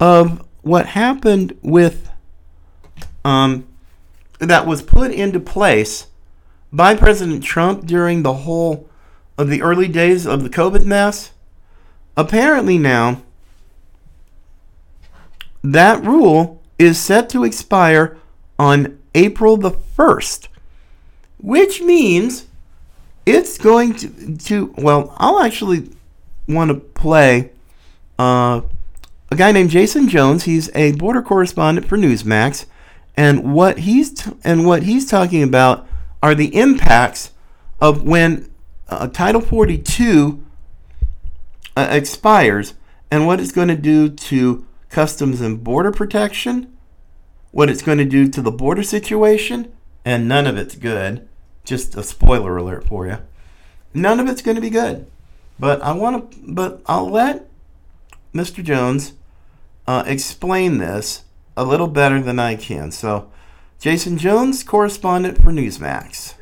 of 0.00 0.44
what 0.62 0.86
happened 0.86 1.56
with 1.62 2.10
um, 3.24 3.66
that 4.38 4.66
was 4.66 4.82
put 4.82 5.10
into 5.10 5.40
place 5.40 6.08
by 6.72 6.94
President 6.94 7.42
Trump 7.42 7.86
during 7.86 8.22
the 8.22 8.34
whole 8.34 8.88
of 9.38 9.48
the 9.48 9.62
early 9.62 9.88
days 9.88 10.26
of 10.26 10.42
the 10.42 10.50
COVID 10.50 10.84
mess, 10.84 11.30
apparently 12.16 12.76
now 12.76 13.22
that 15.62 16.04
rule 16.04 16.60
is 16.78 16.98
set 16.98 17.28
to 17.30 17.44
expire 17.44 18.16
on 18.58 18.98
April 19.14 19.56
the 19.56 19.70
1st, 19.70 20.48
which 21.38 21.80
means 21.80 22.46
it's 23.26 23.58
going 23.58 23.94
to, 23.94 24.36
to 24.36 24.74
well, 24.76 25.14
I'll 25.18 25.40
actually 25.40 25.90
want 26.48 26.70
to 26.70 26.76
play 26.76 27.50
uh, 28.18 28.62
a 29.30 29.36
guy 29.36 29.52
named 29.52 29.70
Jason 29.70 30.08
Jones. 30.08 30.44
He's 30.44 30.74
a 30.74 30.92
border 30.92 31.22
correspondent 31.22 31.86
for 31.86 31.98
Newsmax, 31.98 32.66
and 33.16 33.52
what 33.52 33.80
he's 33.80 34.12
t- 34.12 34.32
and 34.44 34.66
what 34.66 34.84
he's 34.84 35.08
talking 35.08 35.42
about 35.42 35.86
are 36.22 36.34
the 36.34 36.56
impacts 36.56 37.32
of 37.80 38.02
when 38.02 38.48
uh, 38.88 39.06
Title 39.08 39.40
42 39.40 40.44
uh, 41.76 41.88
expires 41.90 42.74
and 43.10 43.26
what 43.26 43.40
it's 43.40 43.52
going 43.52 43.68
to 43.68 43.76
do 43.76 44.08
to 44.08 44.66
customs 44.88 45.40
and 45.40 45.62
border 45.62 45.92
protection, 45.92 46.76
what 47.50 47.70
it's 47.70 47.82
going 47.82 47.98
to 47.98 48.04
do 48.04 48.28
to 48.28 48.42
the 48.42 48.50
border 48.50 48.82
situation, 48.82 49.72
and 50.04 50.28
none 50.28 50.46
of 50.46 50.56
it's 50.56 50.74
good. 50.74 51.28
Just 51.64 51.94
a 51.96 52.02
spoiler 52.02 52.56
alert 52.56 52.86
for 52.86 53.06
you. 53.06 53.18
None 53.92 54.20
of 54.20 54.28
it's 54.28 54.42
going 54.42 54.54
to 54.54 54.60
be 54.60 54.70
good. 54.70 55.06
But 55.58 55.82
I 55.82 55.92
want 55.92 56.30
to, 56.30 56.38
but 56.46 56.80
I'll 56.86 57.10
let 57.10 57.48
Mr. 58.32 58.62
Jones 58.62 59.14
uh, 59.86 60.04
explain 60.06 60.78
this 60.78 61.24
a 61.56 61.64
little 61.64 61.88
better 61.88 62.22
than 62.22 62.38
I 62.38 62.56
can. 62.56 62.90
So, 62.90 63.30
Jason 63.80 64.18
Jones, 64.18 64.62
correspondent 64.62 65.42
for 65.42 65.50
Newsmax. 65.50 66.34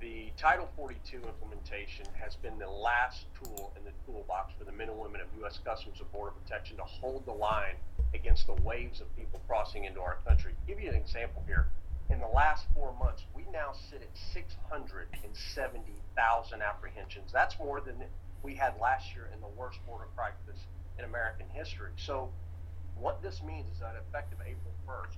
The 0.00 0.30
Title 0.36 0.68
42 0.76 1.16
implementation 1.16 2.06
has 2.18 2.36
been 2.36 2.58
the 2.58 2.68
last 2.86 3.26
tool 3.42 3.74
in 3.74 3.82
the 3.82 3.90
toolbox 4.06 4.54
for 4.56 4.62
the 4.62 4.70
men 4.70 4.88
and 4.88 4.96
women 4.96 5.20
of 5.20 5.26
U.S. 5.42 5.58
Customs 5.66 5.98
and 5.98 6.06
Border 6.12 6.30
Protection 6.30 6.76
to 6.76 6.84
hold 6.84 7.26
the 7.26 7.32
line 7.32 7.74
against 8.14 8.46
the 8.46 8.54
waves 8.62 9.00
of 9.00 9.12
people 9.16 9.40
crossing 9.48 9.82
into 9.84 9.98
our 9.98 10.18
country. 10.24 10.54
Give 10.68 10.78
you 10.78 10.88
an 10.88 10.94
example 10.94 11.42
here. 11.48 11.66
In 12.10 12.20
the 12.20 12.28
last 12.28 12.66
four 12.72 12.94
months, 12.94 13.24
we 13.34 13.42
now 13.50 13.72
sit 13.90 14.02
at 14.02 14.16
670,000 14.32 16.62
apprehensions. 16.62 17.32
That's 17.32 17.58
more 17.58 17.80
than 17.80 18.04
we 18.44 18.54
had 18.54 18.78
last 18.80 19.12
year 19.16 19.30
in 19.34 19.40
the 19.40 19.48
worst 19.58 19.84
border 19.84 20.06
crisis 20.14 20.62
in 20.96 21.04
American 21.04 21.48
history. 21.50 21.90
So 21.96 22.30
what 22.94 23.20
this 23.20 23.42
means 23.44 23.68
is 23.72 23.80
that 23.80 23.96
effective 24.08 24.38
April 24.46 24.72
1st, 24.86 25.16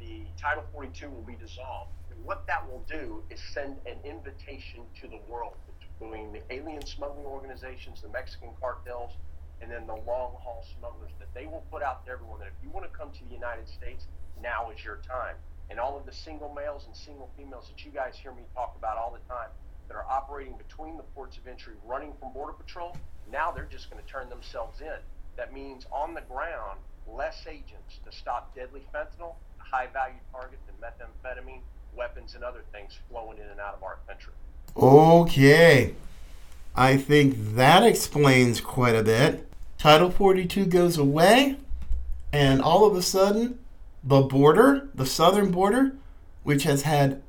the 0.00 0.24
Title 0.40 0.64
42 0.72 1.10
will 1.10 1.20
be 1.20 1.36
dissolved. 1.36 1.92
And 2.10 2.24
what 2.24 2.46
that 2.46 2.66
will 2.66 2.82
do 2.88 3.22
is 3.28 3.38
send 3.52 3.76
an 3.84 3.98
invitation 4.02 4.86
to 5.02 5.08
the 5.08 5.20
world 5.28 5.58
between 6.02 6.32
the 6.32 6.42
alien 6.50 6.84
smuggling 6.84 7.26
organizations, 7.26 8.02
the 8.02 8.08
Mexican 8.08 8.50
cartels, 8.60 9.12
and 9.60 9.70
then 9.70 9.86
the 9.86 9.94
long 9.94 10.34
haul 10.42 10.64
smugglers 10.78 11.12
that 11.18 11.32
they 11.34 11.46
will 11.46 11.62
put 11.70 11.82
out 11.82 12.04
to 12.04 12.10
everyone 12.10 12.40
that 12.40 12.48
if 12.48 12.58
you 12.62 12.70
want 12.70 12.84
to 12.84 12.90
come 12.98 13.10
to 13.12 13.24
the 13.28 13.34
United 13.34 13.68
States, 13.68 14.06
now 14.42 14.70
is 14.70 14.82
your 14.84 14.98
time. 15.06 15.36
And 15.70 15.78
all 15.78 15.96
of 15.96 16.04
the 16.04 16.12
single 16.12 16.52
males 16.52 16.84
and 16.86 16.96
single 16.96 17.30
females 17.36 17.70
that 17.70 17.84
you 17.84 17.92
guys 17.92 18.18
hear 18.20 18.32
me 18.32 18.42
talk 18.54 18.74
about 18.76 18.98
all 18.98 19.14
the 19.14 19.22
time 19.32 19.48
that 19.88 19.94
are 19.94 20.06
operating 20.10 20.58
between 20.58 20.96
the 20.96 21.06
ports 21.14 21.38
of 21.38 21.46
entry 21.46 21.74
running 21.86 22.12
from 22.18 22.32
Border 22.32 22.52
Patrol, 22.52 22.96
now 23.30 23.52
they're 23.52 23.70
just 23.70 23.88
going 23.88 24.02
to 24.02 24.10
turn 24.10 24.28
themselves 24.28 24.80
in. 24.80 24.98
That 25.36 25.54
means 25.54 25.86
on 25.92 26.14
the 26.14 26.22
ground, 26.22 26.80
less 27.06 27.46
agents 27.46 28.02
to 28.04 28.10
stop 28.10 28.54
deadly 28.54 28.82
fentanyl, 28.92 29.34
high 29.58 29.86
value 29.86 30.20
targets, 30.32 30.62
and 30.66 30.76
methamphetamine, 30.82 31.62
weapons, 31.96 32.34
and 32.34 32.42
other 32.42 32.64
things 32.72 32.98
flowing 33.08 33.38
in 33.38 33.46
and 33.46 33.60
out 33.60 33.74
of 33.74 33.82
our 33.82 33.98
country. 34.08 34.34
Okay. 34.76 35.94
I 36.74 36.96
think 36.96 37.36
that 37.54 37.82
explains 37.82 38.60
quite 38.60 38.94
a 38.94 39.02
bit. 39.02 39.48
Title 39.78 40.10
42 40.10 40.66
goes 40.66 40.96
away, 40.96 41.56
and 42.32 42.62
all 42.62 42.86
of 42.86 42.96
a 42.96 43.02
sudden, 43.02 43.58
the 44.02 44.22
border, 44.22 44.88
the 44.94 45.06
southern 45.06 45.50
border, 45.50 45.96
which 46.44 46.62
has 46.64 46.82
had 46.82 47.22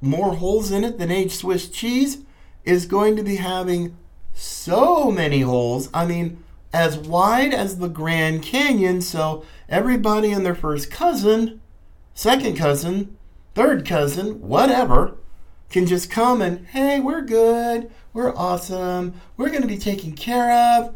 more 0.00 0.34
holes 0.36 0.70
in 0.70 0.84
it 0.84 0.98
than 0.98 1.10
aged 1.10 1.32
Swiss 1.32 1.68
cheese, 1.68 2.18
is 2.64 2.86
going 2.86 3.16
to 3.16 3.22
be 3.22 3.36
having 3.36 3.96
so 4.32 5.10
many 5.10 5.40
holes. 5.40 5.88
I 5.92 6.06
mean, 6.06 6.42
as 6.72 6.96
wide 6.96 7.52
as 7.52 7.78
the 7.78 7.88
Grand 7.88 8.42
Canyon, 8.42 9.00
so 9.00 9.44
everybody 9.68 10.32
and 10.32 10.46
their 10.46 10.54
first 10.54 10.90
cousin, 10.90 11.60
second 12.14 12.56
cousin, 12.56 13.16
third 13.54 13.84
cousin, 13.84 14.40
whatever, 14.40 15.16
can 15.70 15.86
just 15.86 16.10
come 16.10 16.42
and, 16.42 16.66
hey, 16.66 17.00
we're 17.00 17.22
good, 17.22 17.90
we're 18.12 18.34
awesome, 18.36 19.14
we're 19.36 19.48
going 19.48 19.62
to 19.62 19.68
be 19.68 19.78
taken 19.78 20.12
care 20.12 20.76
of. 20.76 20.94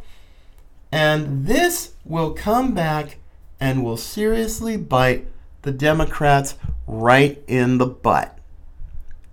And 0.93 1.47
this 1.47 1.95
will 2.05 2.33
come 2.33 2.75
back 2.75 3.19
and 3.59 3.83
will 3.85 3.97
seriously 3.97 4.77
bite 4.77 5.27
the 5.63 5.73
Democrats 5.73 6.57
right 6.87 7.43
in 7.47 7.79
the 7.79 7.87
butt. 7.87 8.39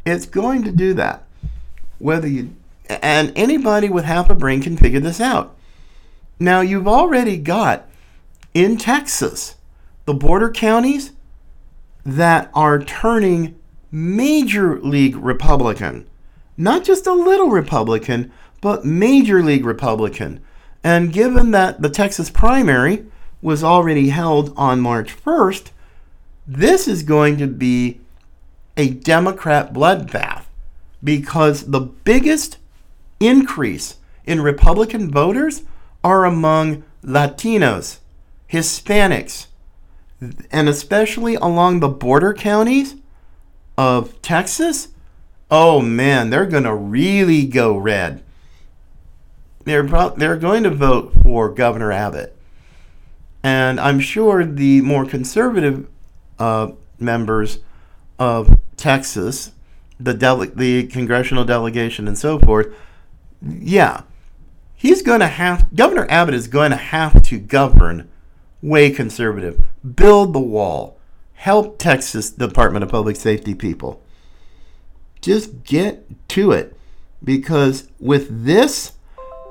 It's 0.06 0.26
going 0.26 0.64
to 0.64 0.72
do 0.72 0.94
that. 0.94 1.24
Whether 2.00 2.28
you 2.28 2.56
and 2.90 3.32
anybody 3.36 3.90
with 3.90 4.06
half 4.06 4.30
a 4.30 4.36
brain 4.36 4.62
can 4.62 4.76
figure 4.76 5.00
this 5.00 5.22
out. 5.22 5.56
Now 6.40 6.62
you've 6.62 6.88
already 6.88 7.38
got 7.38 7.88
in 8.54 8.78
Texas 8.78 9.56
the 10.06 10.14
border 10.14 10.50
counties 10.50 11.12
that 12.06 12.50
are 12.54 12.82
turning 12.82 13.56
major 13.92 14.80
league 14.80 15.16
Republican. 15.18 16.08
Not 16.58 16.84
just 16.84 17.08
a 17.08 17.14
little 17.14 17.50
Republican, 17.50 18.32
but 18.62 18.86
major 18.86 19.44
league 19.44 19.66
Republican. 19.66 20.42
And 20.84 21.14
given 21.14 21.52
that 21.52 21.82
the 21.82 21.90
Texas 21.90 22.30
primary 22.30 23.06
was 23.42 23.64
already 23.64 24.10
held 24.10 24.54
on 24.56 24.80
March 24.80 25.16
1st, 25.16 25.72
this 26.48 26.88
is 26.88 27.04
going 27.04 27.38
to 27.38 27.48
be 27.48 28.00
a 28.78 28.90
Democrat 28.90 29.74
bloodbath 29.74 30.44
because 31.04 31.68
the 31.68 31.80
biggest 31.80 32.58
increase 33.20 33.98
in 34.26 34.42
Republican 34.42 35.12
voters 35.12 35.64
are 36.04 36.26
among 36.26 36.84
Latinos, 37.04 38.00
Hispanics, 38.50 39.48
and 40.52 40.70
especially 40.70 41.36
along 41.36 41.80
the 41.80 41.90
border 41.90 42.34
counties 42.34 42.96
of 43.78 44.22
Texas. 44.22 44.90
Oh 45.50 45.82
man, 45.82 46.30
they're 46.30 46.46
going 46.46 46.64
to 46.64 46.76
really 46.76 47.46
go 47.46 47.76
red. 47.76 48.24
They're, 49.64 49.88
pro- 49.88 50.16
they're 50.16 50.38
going 50.38 50.64
to 50.64 50.70
vote 50.70 51.14
for 51.22 51.50
Governor 51.50 51.92
Abbott. 51.92 52.36
And 53.44 53.80
I'm 53.80 54.00
sure 54.00 54.46
the 54.46 54.82
more 54.82 55.06
conservative 55.06 55.88
uh, 56.40 56.72
members 57.00 57.60
of 58.20 58.60
Texas, 58.78 59.52
the 60.00 60.14
dele- 60.14 60.52
the 60.56 60.88
congressional 60.88 61.44
delegation, 61.44 62.08
and 62.08 62.18
so 62.18 62.40
forth, 62.40 62.68
yeah, 63.42 64.04
he's 64.76 65.02
going 65.02 65.20
to 65.20 65.28
have 65.28 65.74
Governor 65.76 66.08
Abbott 66.10 66.36
is 66.36 66.48
going 66.48 66.72
to 66.72 66.78
have 66.78 67.22
to 67.24 67.40
govern 67.40 68.10
way 68.62 68.92
conservative, 68.92 69.64
build 69.96 70.34
the 70.34 70.40
wall, 70.40 70.98
help 71.42 71.80
Texas 71.80 72.30
Department 72.30 72.84
of 72.84 72.92
Public 72.92 73.16
Safety 73.16 73.56
people. 73.56 74.00
Just 75.22 75.64
get 75.64 76.06
to 76.30 76.52
it 76.52 76.78
because 77.24 77.90
with 78.00 78.46
this, 78.46 78.92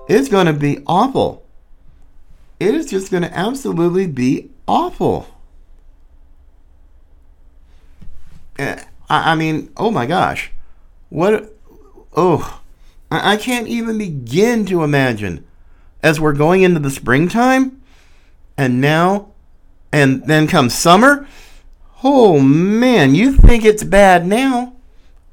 it's 0.09 0.29
going 0.29 0.47
to 0.47 0.53
be 0.53 0.85
awful. 0.87 1.45
It 2.61 2.77
is 2.77 2.87
just 2.87 3.11
going 3.11 3.25
to 3.25 3.37
absolutely 3.37 4.07
be 4.07 4.51
awful. 4.69 5.27
Eh, 8.57 8.85
I 9.09 9.35
mean, 9.35 9.73
oh 9.77 9.91
my 9.91 10.07
gosh. 10.07 10.53
What? 11.09 11.53
Oh, 12.17 12.63
I 13.11 13.37
can't 13.37 13.67
even 13.67 13.99
begin 13.99 14.65
to 14.67 14.85
imagine 14.85 15.45
as 16.05 16.21
we're 16.21 16.35
going 16.35 16.63
into 16.63 16.79
the 16.79 16.91
springtime 16.91 17.83
and 18.57 18.81
now 18.81 19.33
and 19.91 20.25
then 20.29 20.47
comes 20.47 20.73
summer. 20.73 21.27
Oh 22.03 22.41
man, 22.41 23.15
you 23.15 23.33
think 23.33 23.65
it's 23.65 23.85
bad 23.85 24.27
now? 24.27 24.75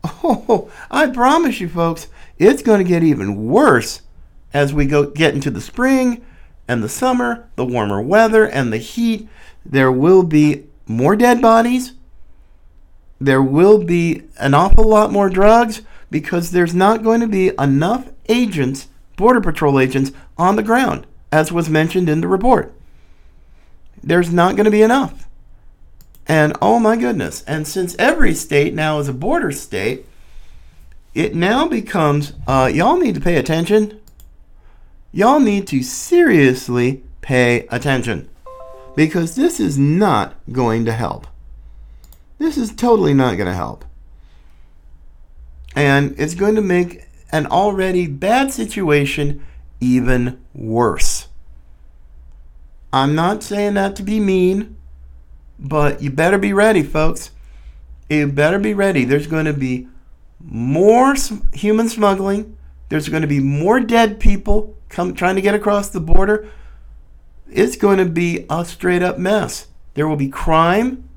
Oh, 0.24 0.72
I 0.90 1.08
promise 1.08 1.60
you 1.60 1.68
folks, 1.68 2.08
it's 2.38 2.62
going 2.62 2.80
to 2.80 2.88
get 2.88 3.04
even 3.04 3.48
worse 3.48 4.02
as 4.54 4.74
we 4.74 4.86
go 4.86 5.06
get 5.06 5.34
into 5.34 5.52
the 5.52 5.62
spring 5.62 6.26
and 6.68 6.84
the 6.84 6.90
summer, 6.90 7.50
the 7.56 7.66
warmer 7.66 8.02
weather 8.02 8.46
and 8.46 8.72
the 8.72 8.78
heat. 8.78 9.28
There 9.66 9.92
will 9.92 10.24
be 10.24 10.66
more 10.86 11.16
dead 11.16 11.42
bodies. 11.42 11.94
There 13.20 13.42
will 13.42 13.84
be 13.84 14.24
an 14.38 14.54
awful 14.54 14.88
lot 14.88 15.12
more 15.12 15.30
drugs 15.30 15.82
because 16.10 16.52
there's 16.52 16.76
not 16.76 17.04
going 17.04 17.22
to 17.22 17.28
be 17.28 17.52
enough 17.60 18.10
agents, 18.30 18.88
Border 19.18 19.42
Patrol 19.42 19.80
agents, 19.80 20.12
on 20.38 20.56
the 20.56 20.64
ground, 20.64 21.06
as 21.32 21.52
was 21.52 21.70
mentioned 21.70 22.08
in 22.08 22.22
the 22.22 22.28
report. 22.28 22.74
There's 24.04 24.32
not 24.32 24.56
going 24.56 24.66
to 24.66 24.72
be 24.72 24.84
enough. 24.84 25.27
And 26.28 26.58
oh 26.62 26.80
my 26.80 26.98
goodness. 26.98 27.44
And 27.44 27.68
since 27.68 27.96
every 27.98 28.34
state 28.34 28.74
now 28.74 29.00
is 29.00 29.08
a 29.08 29.14
border 29.14 29.52
state, 29.52 30.06
it 31.14 31.34
now 31.34 31.68
becomes 31.68 32.34
uh, 32.48 32.70
y'all 32.74 32.98
need 32.98 33.16
to 33.16 33.22
pay 33.22 33.38
attention. 33.38 34.00
Y'all 35.12 35.40
need 35.40 35.68
to 35.68 35.82
seriously 35.82 37.04
pay 37.22 37.66
attention 37.68 38.30
because 38.96 39.36
this 39.36 39.60
is 39.60 39.78
not 39.78 40.36
going 40.52 40.86
to 40.86 40.94
help. 40.94 41.28
This 42.38 42.58
is 42.58 42.74
totally 42.76 43.14
not 43.14 43.38
going 43.38 43.48
to 43.48 43.54
help 43.54 43.86
and 45.78 46.16
it's 46.18 46.34
going 46.34 46.56
to 46.56 46.62
make 46.62 47.06
an 47.32 47.46
already 47.46 48.08
bad 48.08 48.52
situation 48.52 49.46
even 49.80 50.40
worse. 50.56 51.28
I'm 52.92 53.14
not 53.14 53.44
saying 53.44 53.76
that 53.76 53.96
to 53.98 54.04
be 54.04 54.20
mean, 54.20 54.77
but 55.60 56.02
you 56.02 56.12
better 56.12 56.38
be 56.38 56.54
ready, 56.54 56.84
folks. 56.84 57.32
You 58.10 58.28
better 58.28 58.60
be 58.60 58.74
ready. 58.74 59.04
There's 59.04 59.28
going 59.28 59.46
to 59.46 59.54
be 59.54 59.88
more 60.40 61.16
human 61.54 61.90
smuggling. 61.90 62.58
There's 62.90 63.10
going 63.10 63.22
to 63.22 63.28
be 63.28 63.40
more 63.40 63.80
dead 63.80 64.20
people 64.20 64.76
come 64.90 65.14
trying 65.14 65.36
to 65.36 65.42
get 65.42 65.56
across 65.56 65.90
the 65.90 66.00
border. 66.00 66.50
It's 67.50 67.76
going 67.76 67.98
to 67.98 68.06
be 68.06 68.46
a 68.50 68.66
straight 68.66 69.02
up 69.02 69.18
mess. 69.18 69.68
There 69.94 70.08
will 70.08 70.16
be 70.16 70.30
crime, 70.30 71.10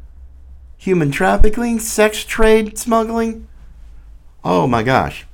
human 0.77 1.11
trafficking, 1.11 1.79
sex 1.79 2.25
trade 2.25 2.79
smuggling, 2.79 3.47
oh 4.45 4.67
my 4.67 4.83
gosh. 4.83 5.27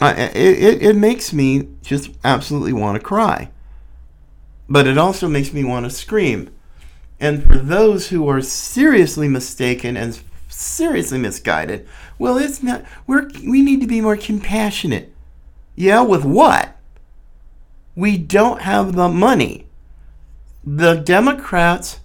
it, 0.00 0.36
it, 0.36 0.82
it 0.82 0.96
makes 0.96 1.32
me 1.32 1.68
just 1.82 2.10
absolutely 2.24 2.72
want 2.72 2.96
to 2.96 3.04
cry. 3.04 3.50
But 4.68 4.86
it 4.86 4.98
also 4.98 5.28
makes 5.28 5.52
me 5.52 5.64
want 5.64 5.86
to 5.86 5.90
scream. 5.90 6.50
And 7.20 7.42
for 7.42 7.58
those 7.58 8.08
who 8.08 8.28
are 8.28 8.40
seriously 8.40 9.28
mistaken 9.28 9.96
and 9.96 10.20
seriously 10.48 11.18
misguided, 11.18 11.86
well, 12.18 12.38
it's 12.38 12.62
not. 12.62 12.84
We're 13.06 13.28
we 13.46 13.62
need 13.62 13.80
to 13.80 13.86
be 13.86 14.00
more 14.00 14.16
compassionate. 14.16 15.12
Yeah, 15.74 16.02
with 16.02 16.24
what? 16.24 16.76
We 17.94 18.16
don't 18.18 18.62
have 18.62 18.94
the 18.94 19.08
money. 19.08 19.66
The 20.64 20.94
Democrats, 20.94 22.00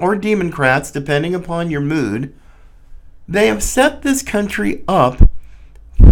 or 0.00 0.16
Democrats, 0.16 0.90
depending 0.90 1.34
upon 1.34 1.70
your 1.70 1.80
mood, 1.80 2.34
they 3.26 3.48
have 3.48 3.62
set 3.62 4.02
this 4.02 4.22
country 4.22 4.84
up 4.88 5.30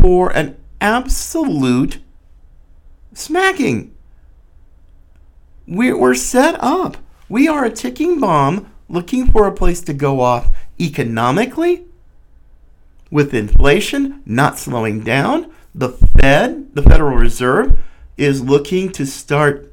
for 0.03 0.31
an 0.37 0.57
absolute 0.81 1.99
smacking. 3.15 3.95
We're, 5.67 5.99
we're 5.99 6.15
set 6.15 6.57
up. 6.61 6.99
We 7.29 7.49
are 7.49 7.65
a 7.65 7.71
ticking 7.71 8.21
bomb 8.21 8.73
looking 8.89 9.27
for 9.27 9.47
a 9.47 9.53
place 9.53 9.81
to 9.83 9.93
go 9.93 10.21
off 10.21 10.57
economically, 10.81 11.85
with 13.11 13.35
inflation 13.35 14.23
not 14.25 14.59
slowing 14.59 15.01
down. 15.01 15.53
The 15.75 15.91
Fed, 15.91 16.75
the 16.75 16.83
Federal 16.83 17.17
Reserve, 17.17 17.79
is 18.17 18.43
looking 18.43 18.91
to 18.93 19.05
start 19.05 19.73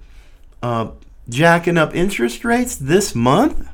uh, 0.62 0.92
jacking 1.30 1.78
up 1.78 1.96
interest 1.96 2.44
rates 2.44 2.76
this 2.76 3.16
month. 3.16 3.68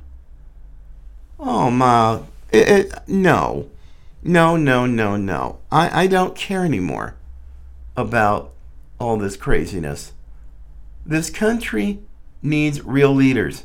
Oh 1.40 1.72
my 1.72 2.20
it, 2.52 2.68
it, 2.68 2.94
no, 3.08 3.70
no, 4.24 4.58
no, 4.58 4.86
no, 4.86 5.16
no. 5.16 5.60
I, 5.72 6.04
I 6.04 6.08
don't 6.08 6.36
care 6.36 6.66
anymore 6.66 7.16
about 7.96 8.52
all 9.00 9.18
this 9.18 9.38
craziness. 9.38 10.14
This 11.06 11.30
country 11.30 12.00
needs 12.42 12.84
real 12.84 13.14
leaders. 13.14 13.64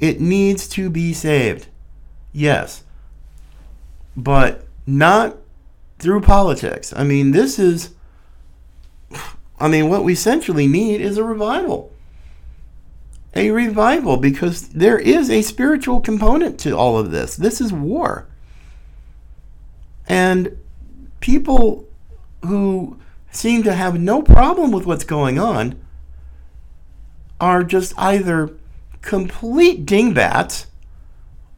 It 0.00 0.20
needs 0.20 0.66
to 0.68 0.90
be 0.90 1.12
saved. 1.12 1.68
Yes. 2.32 2.82
But 4.16 4.66
not 4.86 5.36
through 5.98 6.22
politics. 6.22 6.92
I 6.96 7.04
mean, 7.04 7.30
this 7.30 7.58
is 7.58 7.90
I 9.60 9.68
mean, 9.68 9.90
what 9.90 10.04
we 10.04 10.14
essentially 10.14 10.66
need 10.66 11.02
is 11.02 11.18
a 11.18 11.24
revival. 11.24 11.92
A 13.34 13.50
revival 13.50 14.16
because 14.16 14.70
there 14.70 14.98
is 14.98 15.30
a 15.30 15.42
spiritual 15.42 16.00
component 16.00 16.58
to 16.60 16.76
all 16.76 16.98
of 16.98 17.10
this. 17.10 17.36
This 17.36 17.60
is 17.60 17.72
war. 17.72 18.26
And 20.08 20.56
people 21.20 21.86
who 22.44 22.98
seem 23.30 23.62
to 23.64 23.74
have 23.74 24.00
no 24.00 24.22
problem 24.22 24.72
with 24.72 24.86
what's 24.86 25.04
going 25.04 25.38
on 25.38 25.78
are 27.38 27.62
just 27.62 27.92
either 27.98 28.56
complete 29.02 29.86
dingbats 29.86 30.66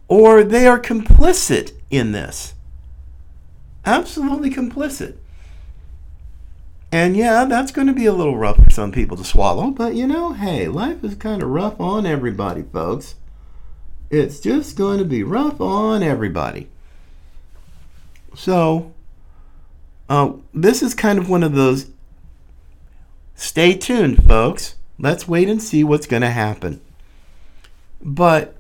or 0.09 0.45
they 0.45 0.67
are 0.67 0.79
complicit 0.79 1.73
in 1.91 2.13
this. 2.13 2.55
Absolutely 3.85 4.51
complicit. 4.51 5.17
And 6.93 7.17
yeah, 7.17 7.47
that's 7.47 7.73
going 7.73 7.87
to 7.87 7.95
be 7.95 8.05
a 8.05 8.13
little 8.13 8.37
rough 8.37 8.63
for 8.63 8.71
some 8.71 8.93
people 8.93 9.17
to 9.17 9.25
swallow, 9.25 9.71
but 9.71 9.95
you 9.95 10.07
know, 10.07 10.35
hey, 10.35 10.69
life 10.69 11.03
is 11.03 11.15
kind 11.15 11.43
of 11.43 11.49
rough 11.49 11.81
on 11.81 12.05
everybody, 12.05 12.63
folks. 12.63 13.15
It's 14.11 14.41
just 14.41 14.77
going 14.77 14.99
to 14.99 15.07
be 15.07 15.23
rough 15.23 15.59
on 15.59 16.03
everybody. 16.03 16.69
So, 18.35 18.93
uh, 20.11 20.33
this 20.53 20.83
is 20.83 20.93
kind 20.93 21.19
of 21.19 21.31
one 21.31 21.43
of 21.43 21.55
those. 21.55 21.89
Stay 23.35 23.75
tuned, 23.75 24.27
folks. 24.27 24.75
Let's 24.99 25.27
wait 25.27 25.49
and 25.49 25.63
see 25.63 25.83
what's 25.83 26.07
going 26.07 26.21
to 26.21 26.31
happen. 26.31 26.83
But 28.03 28.57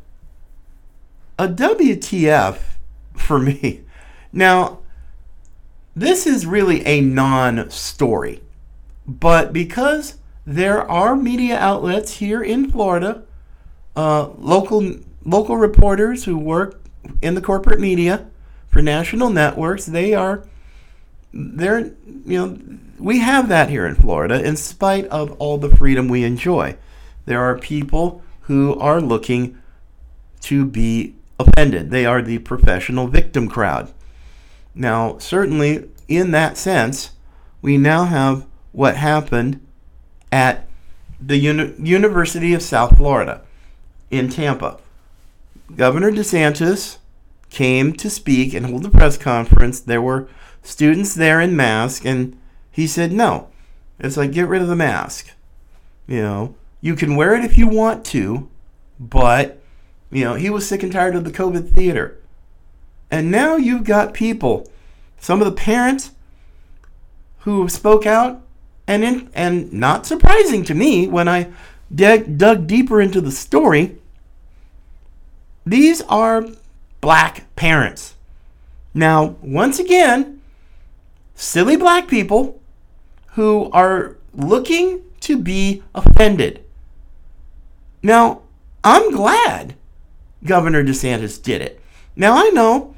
a 1.38 1.48
WTF 1.48 2.58
for 3.14 3.38
me. 3.38 3.82
Now, 4.32 4.78
this 5.94 6.26
is 6.26 6.46
really 6.46 6.84
a 6.86 7.00
non 7.00 7.68
story. 7.70 8.42
But 9.06 9.52
because 9.52 10.16
there 10.46 10.88
are 10.90 11.16
media 11.16 11.58
outlets 11.58 12.14
here 12.14 12.42
in 12.42 12.70
Florida, 12.70 13.22
uh, 13.96 14.28
local 14.38 14.96
local 15.24 15.56
reporters 15.56 16.24
who 16.24 16.38
work 16.38 16.80
in 17.20 17.34
the 17.34 17.40
corporate 17.40 17.80
media 17.80 18.26
for 18.68 18.80
national 18.80 19.30
networks, 19.30 19.86
they 19.86 20.14
are 20.14 20.46
they're 21.32 21.92
you 22.24 22.38
know 22.38 22.58
we 22.98 23.18
have 23.18 23.48
that 23.48 23.68
here 23.68 23.86
in 23.86 23.94
Florida 23.94 24.42
in 24.42 24.56
spite 24.56 25.06
of 25.06 25.32
all 25.32 25.58
the 25.58 25.74
freedom 25.76 26.08
we 26.08 26.24
enjoy. 26.24 26.76
There 27.26 27.40
are 27.40 27.58
people 27.58 28.21
who 28.42 28.74
are 28.78 29.00
looking 29.00 29.58
to 30.42 30.64
be 30.64 31.14
offended. 31.38 31.90
They 31.90 32.04
are 32.04 32.22
the 32.22 32.38
professional 32.38 33.06
victim 33.06 33.48
crowd. 33.48 33.92
Now, 34.74 35.18
certainly 35.18 35.88
in 36.08 36.30
that 36.32 36.56
sense, 36.56 37.12
we 37.60 37.78
now 37.78 38.04
have 38.04 38.46
what 38.72 38.96
happened 38.96 39.64
at 40.30 40.66
the 41.20 41.36
Uni- 41.36 41.74
University 41.78 42.54
of 42.54 42.62
South 42.62 42.96
Florida 42.96 43.42
in 44.10 44.28
Tampa. 44.28 44.78
Governor 45.76 46.10
DeSantis 46.10 46.98
came 47.50 47.92
to 47.94 48.10
speak 48.10 48.54
and 48.54 48.66
hold 48.66 48.84
a 48.84 48.90
press 48.90 49.16
conference. 49.16 49.78
There 49.80 50.02
were 50.02 50.28
students 50.62 51.14
there 51.14 51.40
in 51.40 51.54
masks, 51.54 52.04
and 52.04 52.36
he 52.70 52.86
said, 52.86 53.12
No. 53.12 53.48
It's 53.98 54.16
like, 54.16 54.32
get 54.32 54.48
rid 54.48 54.62
of 54.62 54.68
the 54.68 54.76
mask. 54.76 55.30
You 56.08 56.22
know, 56.22 56.54
you 56.82 56.94
can 56.94 57.16
wear 57.16 57.34
it 57.34 57.44
if 57.44 57.56
you 57.56 57.66
want 57.66 58.04
to, 58.06 58.50
but, 59.00 59.62
you 60.10 60.24
know, 60.24 60.34
he 60.34 60.50
was 60.50 60.68
sick 60.68 60.82
and 60.82 60.92
tired 60.92 61.14
of 61.14 61.24
the 61.24 61.30
COVID 61.30 61.72
theater. 61.72 62.18
And 63.10 63.30
now 63.30 63.56
you've 63.56 63.84
got 63.84 64.12
people, 64.12 64.70
some 65.18 65.40
of 65.40 65.46
the 65.46 65.52
parents 65.52 66.10
who 67.40 67.68
spoke 67.68 68.04
out, 68.04 68.42
and 68.86 69.04
in, 69.04 69.30
and 69.32 69.72
not 69.72 70.06
surprising 70.06 70.64
to 70.64 70.74
me 70.74 71.06
when 71.06 71.28
I 71.28 71.52
dug, 71.94 72.36
dug 72.36 72.66
deeper 72.66 73.00
into 73.00 73.20
the 73.20 73.30
story, 73.30 73.96
these 75.64 76.02
are 76.02 76.46
black 77.00 77.54
parents. 77.54 78.16
Now, 78.92 79.36
once 79.40 79.78
again, 79.78 80.42
silly 81.34 81.76
black 81.76 82.08
people 82.08 82.60
who 83.34 83.70
are 83.72 84.16
looking 84.34 85.02
to 85.20 85.38
be 85.38 85.82
offended. 85.94 86.61
Now, 88.02 88.42
I'm 88.82 89.12
glad 89.12 89.76
Governor 90.44 90.82
DeSantis 90.82 91.40
did 91.40 91.62
it. 91.62 91.80
Now, 92.16 92.36
I 92.36 92.50
know 92.50 92.94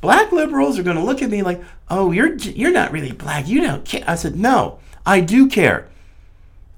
black 0.00 0.32
liberals 0.32 0.78
are 0.78 0.82
going 0.82 0.96
to 0.96 1.04
look 1.04 1.20
at 1.20 1.30
me 1.30 1.42
like, 1.42 1.62
"Oh, 1.90 2.12
you're 2.12 2.34
you're 2.36 2.72
not 2.72 2.92
really 2.92 3.12
black. 3.12 3.46
You 3.46 3.60
don't 3.60 3.84
care." 3.84 4.04
I 4.06 4.14
said, 4.14 4.36
"No, 4.36 4.78
I 5.04 5.20
do 5.20 5.48
care. 5.48 5.88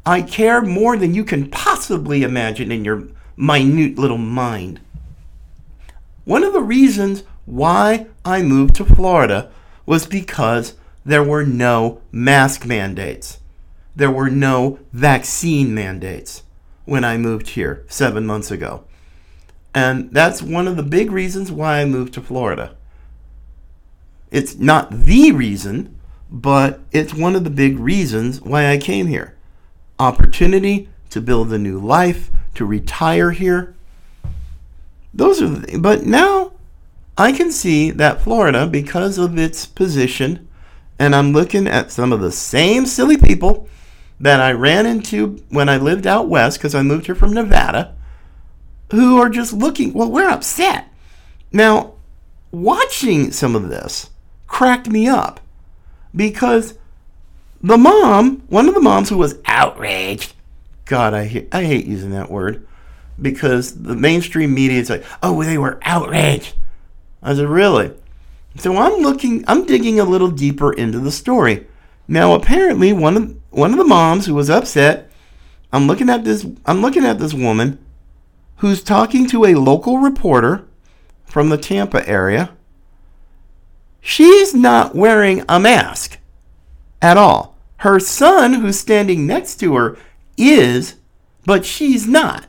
I 0.04 0.20
care 0.20 0.60
more 0.60 0.96
than 0.96 1.14
you 1.14 1.24
can 1.24 1.48
possibly 1.48 2.22
imagine 2.22 2.72
in 2.72 2.84
your 2.84 3.04
minute 3.36 3.98
little 3.98 4.18
mind." 4.18 4.80
One 6.24 6.42
of 6.42 6.52
the 6.52 6.60
reasons 6.60 7.22
why 7.46 8.06
I 8.24 8.42
moved 8.42 8.74
to 8.76 8.84
Florida 8.84 9.50
was 9.86 10.06
because 10.06 10.74
there 11.04 11.22
were 11.22 11.44
no 11.44 12.00
mask 12.10 12.66
mandates. 12.66 13.38
There 13.94 14.10
were 14.10 14.30
no 14.30 14.80
vaccine 14.92 15.72
mandates 15.74 16.42
when 16.84 17.04
I 17.04 17.16
moved 17.16 17.48
here 17.50 17.84
seven 17.88 18.26
months 18.26 18.50
ago. 18.50 18.84
And 19.74 20.12
that's 20.12 20.42
one 20.42 20.68
of 20.68 20.76
the 20.76 20.82
big 20.82 21.10
reasons 21.10 21.50
why 21.50 21.80
I 21.80 21.84
moved 21.84 22.14
to 22.14 22.20
Florida. 22.20 22.76
It's 24.30 24.56
not 24.56 24.90
the 24.90 25.32
reason, 25.32 25.98
but 26.30 26.80
it's 26.92 27.14
one 27.14 27.34
of 27.34 27.44
the 27.44 27.50
big 27.50 27.78
reasons 27.78 28.40
why 28.40 28.70
I 28.70 28.78
came 28.78 29.06
here. 29.06 29.36
Opportunity 29.98 30.88
to 31.10 31.20
build 31.20 31.52
a 31.52 31.58
new 31.58 31.78
life, 31.78 32.30
to 32.54 32.64
retire 32.64 33.30
here. 33.30 33.74
Those 35.12 35.40
are 35.40 35.48
the, 35.48 35.78
but 35.78 36.04
now 36.04 36.52
I 37.16 37.30
can 37.30 37.52
see 37.52 37.92
that 37.92 38.22
Florida, 38.22 38.66
because 38.66 39.18
of 39.18 39.38
its 39.38 39.66
position, 39.66 40.48
and 40.98 41.14
I'm 41.14 41.32
looking 41.32 41.68
at 41.68 41.92
some 41.92 42.12
of 42.12 42.20
the 42.20 42.32
same 42.32 42.86
silly 42.86 43.16
people 43.16 43.68
that 44.20 44.40
I 44.40 44.52
ran 44.52 44.86
into 44.86 45.42
when 45.48 45.68
I 45.68 45.76
lived 45.76 46.06
out 46.06 46.28
west, 46.28 46.58
because 46.58 46.74
I 46.74 46.82
moved 46.82 47.06
here 47.06 47.14
from 47.14 47.32
Nevada, 47.32 47.94
who 48.90 49.18
are 49.18 49.28
just 49.28 49.52
looking, 49.52 49.92
well, 49.92 50.10
we're 50.10 50.28
upset. 50.28 50.88
Now, 51.52 51.94
watching 52.50 53.32
some 53.32 53.56
of 53.56 53.68
this 53.68 54.10
cracked 54.46 54.88
me 54.88 55.08
up 55.08 55.40
because 56.14 56.78
the 57.60 57.78
mom, 57.78 58.42
one 58.48 58.68
of 58.68 58.74
the 58.74 58.80
moms 58.80 59.08
who 59.08 59.18
was 59.18 59.38
outraged, 59.46 60.34
God, 60.84 61.14
I, 61.14 61.24
hate, 61.24 61.48
I 61.52 61.64
hate 61.64 61.86
using 61.86 62.10
that 62.10 62.30
word 62.30 62.66
because 63.20 63.82
the 63.82 63.96
mainstream 63.96 64.54
media 64.54 64.80
is 64.80 64.90
like, 64.90 65.04
oh, 65.22 65.42
they 65.42 65.58
were 65.58 65.78
outraged. 65.82 66.54
I 67.22 67.34
said, 67.34 67.48
really? 67.48 67.92
So 68.56 68.76
I'm 68.76 69.00
looking, 69.00 69.44
I'm 69.48 69.64
digging 69.64 69.98
a 69.98 70.04
little 70.04 70.30
deeper 70.30 70.72
into 70.72 70.98
the 70.98 71.10
story. 71.10 71.66
Now, 72.06 72.34
apparently, 72.34 72.92
one 72.92 73.16
of 73.16 73.43
one 73.54 73.72
of 73.72 73.78
the 73.78 73.84
moms 73.84 74.26
who 74.26 74.34
was 74.34 74.50
upset, 74.50 75.10
I'm 75.72 75.86
looking 75.86 76.08
at 76.08 76.24
this, 76.24 76.46
I'm 76.66 76.82
looking 76.82 77.04
at 77.04 77.18
this 77.18 77.34
woman 77.34 77.78
who's 78.56 78.82
talking 78.82 79.26
to 79.28 79.44
a 79.44 79.54
local 79.54 79.98
reporter 79.98 80.66
from 81.24 81.48
the 81.48 81.58
Tampa 81.58 82.08
area. 82.08 82.50
She's 84.00 84.54
not 84.54 84.94
wearing 84.94 85.44
a 85.48 85.58
mask 85.58 86.18
at 87.00 87.16
all. 87.16 87.56
Her 87.78 87.98
son, 87.98 88.54
who's 88.54 88.78
standing 88.78 89.26
next 89.26 89.56
to 89.56 89.74
her, 89.74 89.98
is, 90.36 90.96
but 91.44 91.64
she's 91.64 92.06
not. 92.06 92.46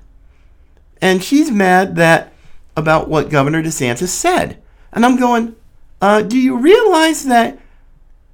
And 1.01 1.23
she's 1.23 1.51
mad 1.51 1.95
that 1.95 2.33
about 2.77 3.07
what 3.09 3.29
Governor 3.29 3.63
DeSantis 3.63 4.09
said. 4.09 4.61
And 4.91 5.05
I'm 5.05 5.17
going, 5.17 5.55
uh, 6.01 6.21
do 6.21 6.37
you 6.37 6.57
realize 6.57 7.25
that 7.25 7.59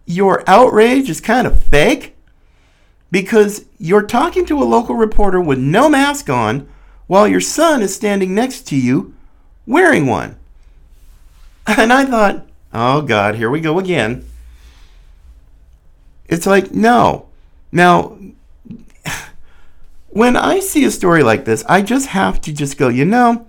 your 0.05 0.43
outrage 0.47 1.10
is 1.10 1.21
kind 1.21 1.47
of 1.47 1.62
fake? 1.62 2.11
Because 3.12 3.65
you're 3.78 4.06
talking 4.06 4.45
to 4.45 4.62
a 4.62 4.63
local 4.63 4.95
reporter 4.95 5.41
with 5.41 5.60
no 5.60 5.89
mask 5.89 6.30
on 6.30 6.67
while 7.08 7.28
your 7.28 7.41
son 7.41 7.82
is 7.82 7.93
standing 7.93 8.34
next 8.34 8.67
to 8.67 8.78
you 8.78 9.13
wearing 9.65 10.06
one. 10.08 10.38
And 11.67 11.91
I 11.91 12.06
thought, 12.06 12.47
oh 12.74 13.02
God, 13.02 13.36
here 13.36 13.50
we 13.50 13.60
go 13.60 13.80
again. 13.80 14.26
It's 16.28 16.45
like, 16.45 16.71
no. 16.71 17.28
Now, 17.71 18.17
when 20.10 20.38
I 20.38 20.60
see 20.60 20.86
a 20.86 20.91
story 20.91 21.24
like 21.24 21.45
this, 21.45 21.63
I 21.67 21.82
just 21.82 22.08
have 22.08 22.41
to 22.41 22.54
just 22.54 22.78
go, 22.78 22.88
you 22.88 23.06
know, 23.06 23.45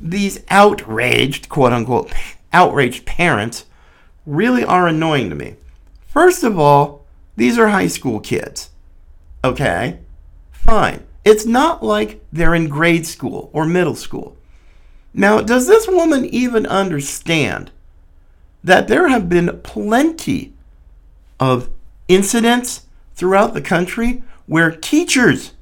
these 0.00 0.42
outraged, 0.48 1.48
quote 1.48 1.72
unquote, 1.72 2.12
outraged 2.52 3.04
parents 3.04 3.66
really 4.26 4.64
are 4.64 4.88
annoying 4.88 5.28
to 5.28 5.36
me. 5.36 5.56
First 6.06 6.42
of 6.42 6.58
all, 6.58 6.99
these 7.40 7.56
are 7.56 7.68
high 7.68 7.86
school 7.86 8.20
kids. 8.20 8.68
Okay? 9.42 10.00
Fine. 10.50 11.06
It's 11.24 11.46
not 11.46 11.82
like 11.82 12.22
they're 12.30 12.54
in 12.54 12.68
grade 12.68 13.06
school 13.06 13.48
or 13.54 13.64
middle 13.64 13.94
school. 13.94 14.36
Now, 15.14 15.40
does 15.40 15.66
this 15.66 15.88
woman 15.88 16.26
even 16.26 16.66
understand 16.66 17.70
that 18.62 18.88
there 18.88 19.08
have 19.08 19.30
been 19.30 19.58
plenty 19.62 20.52
of 21.40 21.70
incidents 22.08 22.84
throughout 23.14 23.54
the 23.54 23.62
country 23.62 24.22
where 24.44 24.70
teachers 24.70 25.54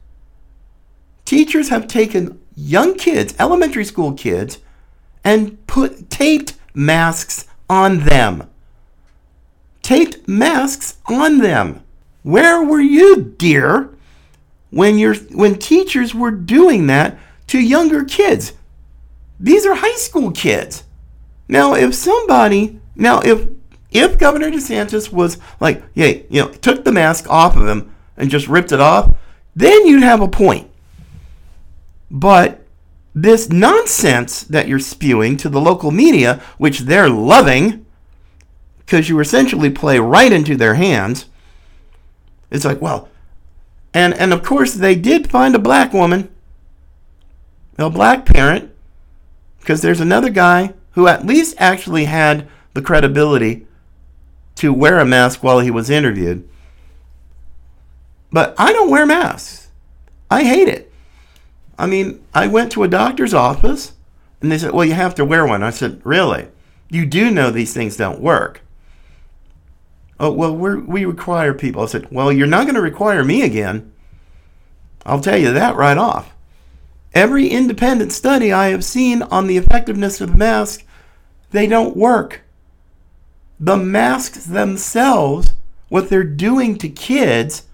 teachers 1.24 1.68
have 1.68 1.86
taken 1.86 2.40
young 2.56 2.96
kids, 2.96 3.36
elementary 3.38 3.84
school 3.84 4.14
kids, 4.14 4.58
and 5.22 5.64
put 5.68 6.10
taped 6.10 6.54
masks 6.74 7.46
on 7.70 8.00
them. 8.00 8.48
Taped 9.88 10.28
masks 10.28 10.98
on 11.06 11.38
them. 11.38 11.82
Where 12.22 12.62
were 12.62 12.78
you, 12.78 13.34
dear, 13.38 13.88
when 14.68 14.98
you 14.98 15.14
when 15.32 15.58
teachers 15.58 16.14
were 16.14 16.30
doing 16.30 16.88
that 16.88 17.18
to 17.46 17.58
younger 17.58 18.04
kids? 18.04 18.52
These 19.40 19.64
are 19.64 19.76
high 19.76 19.96
school 19.96 20.30
kids. 20.30 20.84
Now, 21.48 21.72
if 21.72 21.94
somebody, 21.94 22.78
now 22.96 23.20
if 23.20 23.48
if 23.90 24.18
Governor 24.18 24.50
DeSantis 24.50 25.10
was 25.10 25.38
like, 25.58 25.82
hey, 25.94 26.26
you 26.28 26.42
know, 26.42 26.50
took 26.50 26.84
the 26.84 26.92
mask 26.92 27.26
off 27.30 27.56
of 27.56 27.66
him 27.66 27.90
and 28.18 28.28
just 28.28 28.46
ripped 28.46 28.72
it 28.72 28.80
off, 28.80 29.14
then 29.56 29.86
you'd 29.86 30.02
have 30.02 30.20
a 30.20 30.28
point. 30.28 30.70
But 32.10 32.62
this 33.14 33.48
nonsense 33.48 34.42
that 34.42 34.68
you're 34.68 34.80
spewing 34.80 35.38
to 35.38 35.48
the 35.48 35.62
local 35.62 35.90
media, 35.90 36.42
which 36.58 36.80
they're 36.80 37.08
loving, 37.08 37.86
because 38.88 39.10
you 39.10 39.20
essentially 39.20 39.68
play 39.68 39.98
right 39.98 40.32
into 40.32 40.56
their 40.56 40.72
hands, 40.72 41.26
it's 42.50 42.64
like, 42.64 42.80
well, 42.80 43.10
and 43.92 44.14
and 44.14 44.32
of 44.32 44.42
course 44.42 44.72
they 44.72 44.94
did 44.94 45.30
find 45.30 45.54
a 45.54 45.58
black 45.58 45.92
woman, 45.92 46.30
a 47.76 47.90
black 47.90 48.24
parent, 48.24 48.72
because 49.60 49.82
there's 49.82 50.00
another 50.00 50.30
guy 50.30 50.72
who 50.92 51.06
at 51.06 51.26
least 51.26 51.54
actually 51.58 52.06
had 52.06 52.48
the 52.72 52.80
credibility 52.80 53.66
to 54.54 54.72
wear 54.72 54.98
a 54.98 55.04
mask 55.04 55.42
while 55.42 55.60
he 55.60 55.70
was 55.70 55.90
interviewed. 55.90 56.48
But 58.32 58.54
I 58.56 58.72
don't 58.72 58.90
wear 58.90 59.04
masks. 59.04 59.68
I 60.30 60.44
hate 60.44 60.68
it. 60.68 60.90
I 61.78 61.84
mean, 61.84 62.24
I 62.32 62.46
went 62.46 62.72
to 62.72 62.84
a 62.84 62.88
doctor's 62.88 63.34
office 63.34 63.92
and 64.40 64.50
they 64.50 64.56
said, 64.56 64.72
well, 64.72 64.86
you 64.86 64.94
have 64.94 65.14
to 65.16 65.26
wear 65.26 65.46
one. 65.46 65.62
I 65.62 65.70
said, 65.70 66.00
really? 66.04 66.48
You 66.88 67.04
do 67.04 67.30
know 67.30 67.50
these 67.50 67.74
things 67.74 67.98
don't 67.98 68.20
work. 68.20 68.62
Oh, 70.20 70.32
well, 70.32 70.54
we 70.54 71.04
require 71.04 71.54
people. 71.54 71.82
I 71.82 71.86
said, 71.86 72.10
well, 72.10 72.32
you're 72.32 72.46
not 72.46 72.64
going 72.64 72.74
to 72.74 72.80
require 72.80 73.22
me 73.22 73.42
again. 73.42 73.92
I'll 75.06 75.20
tell 75.20 75.38
you 75.38 75.52
that 75.52 75.76
right 75.76 75.96
off. 75.96 76.34
Every 77.14 77.48
independent 77.48 78.12
study 78.12 78.52
I 78.52 78.68
have 78.68 78.84
seen 78.84 79.22
on 79.22 79.46
the 79.46 79.56
effectiveness 79.56 80.20
of 80.20 80.32
the 80.32 80.36
mask, 80.36 80.84
they 81.50 81.66
don't 81.66 81.96
work. 81.96 82.42
The 83.60 83.76
masks 83.76 84.44
themselves, 84.44 85.52
what 85.88 86.10
they're 86.10 86.24
doing 86.24 86.76
to 86.78 86.88
kids 86.88 87.64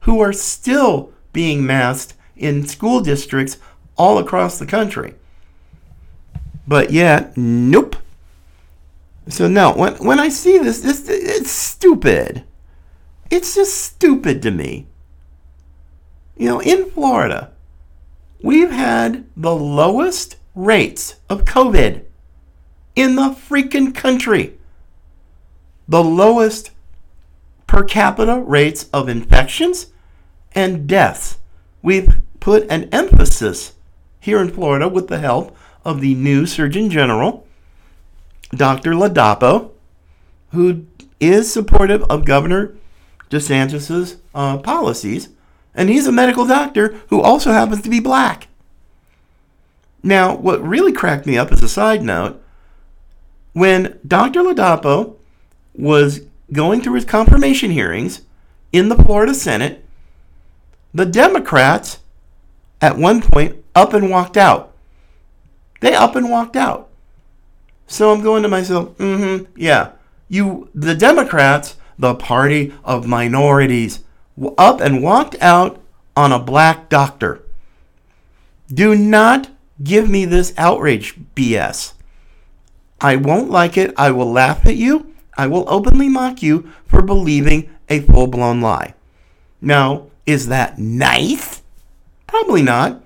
who 0.00 0.20
are 0.20 0.32
still 0.32 1.12
being 1.32 1.66
masked 1.66 2.14
in 2.36 2.66
school 2.66 3.00
districts 3.00 3.58
all 3.96 4.18
across 4.18 4.58
the 4.58 4.66
country. 4.66 5.14
But 6.68 6.90
yet, 6.90 7.36
nope. 7.36 7.96
So 9.28 9.48
no, 9.48 9.72
when 9.72 9.94
when 9.94 10.20
I 10.20 10.28
see 10.28 10.58
this, 10.58 10.80
this 10.80 11.08
it's 11.08 11.50
stupid. 11.50 12.44
It's 13.30 13.54
just 13.54 13.76
stupid 13.76 14.42
to 14.42 14.50
me. 14.50 14.86
You 16.36 16.48
know, 16.48 16.60
in 16.60 16.90
Florida, 16.90 17.52
we've 18.42 18.70
had 18.70 19.26
the 19.36 19.54
lowest 19.54 20.36
rates 20.54 21.16
of 21.28 21.44
COVID 21.44 22.04
in 22.94 23.16
the 23.16 23.30
freaking 23.30 23.94
country. 23.94 24.58
The 25.88 26.04
lowest 26.04 26.70
per 27.66 27.84
capita 27.84 28.40
rates 28.40 28.88
of 28.92 29.08
infections 29.08 29.92
and 30.52 30.86
deaths. 30.86 31.38
We've 31.82 32.16
put 32.40 32.66
an 32.70 32.88
emphasis 32.92 33.74
here 34.20 34.40
in 34.40 34.50
Florida 34.50 34.88
with 34.88 35.08
the 35.08 35.18
help 35.18 35.56
of 35.84 36.00
the 36.00 36.14
new 36.14 36.46
Surgeon 36.46 36.90
General, 36.90 37.45
Dr. 38.54 38.92
Ladapo, 38.92 39.70
who 40.52 40.86
is 41.20 41.52
supportive 41.52 42.02
of 42.04 42.24
Governor 42.24 42.74
DeSantis's 43.30 44.16
uh, 44.34 44.58
policies, 44.58 45.30
and 45.74 45.88
he's 45.88 46.06
a 46.06 46.12
medical 46.12 46.46
doctor 46.46 47.00
who 47.08 47.20
also 47.20 47.52
happens 47.52 47.82
to 47.82 47.90
be 47.90 48.00
black. 48.00 48.48
Now, 50.02 50.36
what 50.36 50.62
really 50.62 50.92
cracked 50.92 51.26
me 51.26 51.36
up 51.36 51.50
as 51.50 51.62
a 51.62 51.68
side 51.68 52.02
note, 52.02 52.40
when 53.52 53.98
Dr. 54.06 54.40
Ladapo 54.40 55.16
was 55.74 56.20
going 56.52 56.80
through 56.80 56.94
his 56.94 57.04
confirmation 57.04 57.70
hearings 57.70 58.22
in 58.72 58.88
the 58.88 58.96
Florida 58.96 59.34
Senate, 59.34 59.84
the 60.94 61.06
Democrats 61.06 61.98
at 62.80 62.96
one 62.96 63.20
point 63.20 63.56
up 63.74 63.92
and 63.92 64.10
walked 64.10 64.36
out. 64.36 64.72
They 65.80 65.94
up 65.94 66.16
and 66.16 66.30
walked 66.30 66.56
out. 66.56 66.88
So 67.86 68.12
I'm 68.12 68.22
going 68.22 68.42
to 68.42 68.48
myself, 68.48 68.96
mm-hmm, 68.98 69.44
yeah. 69.56 69.92
You 70.28 70.70
the 70.74 70.94
Democrats, 70.94 71.76
the 71.98 72.14
party 72.14 72.74
of 72.84 73.06
minorities, 73.06 74.02
up 74.58 74.80
and 74.80 75.02
walked 75.02 75.36
out 75.40 75.80
on 76.16 76.32
a 76.32 76.38
black 76.38 76.88
doctor. 76.88 77.42
Do 78.72 78.96
not 78.96 79.48
give 79.82 80.10
me 80.10 80.24
this 80.24 80.52
outrage 80.56 81.14
BS. 81.34 81.92
I 83.00 83.16
won't 83.16 83.50
like 83.50 83.76
it. 83.76 83.94
I 83.96 84.10
will 84.10 84.30
laugh 84.30 84.66
at 84.66 84.76
you. 84.76 85.14
I 85.36 85.46
will 85.46 85.64
openly 85.68 86.08
mock 86.08 86.42
you 86.42 86.72
for 86.86 87.02
believing 87.02 87.70
a 87.88 88.00
full 88.00 88.26
blown 88.26 88.60
lie. 88.60 88.94
Now, 89.60 90.08
is 90.24 90.48
that 90.48 90.78
nice? 90.78 91.62
Probably 92.26 92.62
not. 92.62 93.02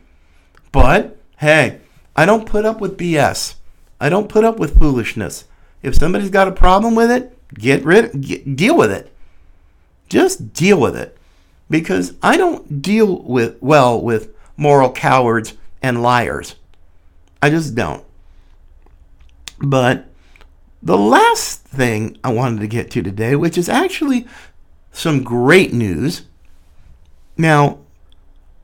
But 0.72 1.16
hey, 1.38 1.80
I 2.16 2.24
don't 2.26 2.46
put 2.46 2.64
up 2.64 2.80
with 2.80 2.96
BS. 2.96 3.56
I 4.00 4.08
don't 4.08 4.28
put 4.28 4.44
up 4.44 4.58
with 4.58 4.78
foolishness. 4.78 5.44
If 5.82 5.94
somebody's 5.94 6.30
got 6.30 6.48
a 6.48 6.52
problem 6.52 6.94
with 6.94 7.10
it, 7.10 7.36
get 7.54 7.84
rid 7.84 8.20
get, 8.20 8.56
deal 8.56 8.76
with 8.76 8.90
it. 8.90 9.12
Just 10.08 10.52
deal 10.52 10.80
with 10.80 10.96
it. 10.96 11.16
Because 11.68 12.14
I 12.22 12.36
don't 12.36 12.82
deal 12.82 13.22
with 13.22 13.56
well 13.60 14.00
with 14.00 14.34
moral 14.56 14.90
cowards 14.90 15.54
and 15.82 16.02
liars. 16.02 16.56
I 17.42 17.50
just 17.50 17.74
don't. 17.74 18.04
But 19.60 20.06
the 20.82 20.98
last 20.98 21.62
thing 21.62 22.18
I 22.24 22.32
wanted 22.32 22.60
to 22.60 22.66
get 22.66 22.90
to 22.92 23.02
today, 23.02 23.36
which 23.36 23.58
is 23.58 23.68
actually 23.68 24.26
some 24.92 25.22
great 25.22 25.72
news. 25.72 26.22
Now, 27.36 27.78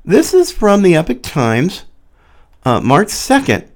this 0.04 0.34
is 0.34 0.50
from 0.50 0.82
the 0.82 0.96
Epoch 0.96 1.22
Times, 1.22 1.84
uh, 2.64 2.80
March 2.80 3.08
2nd. 3.08 3.68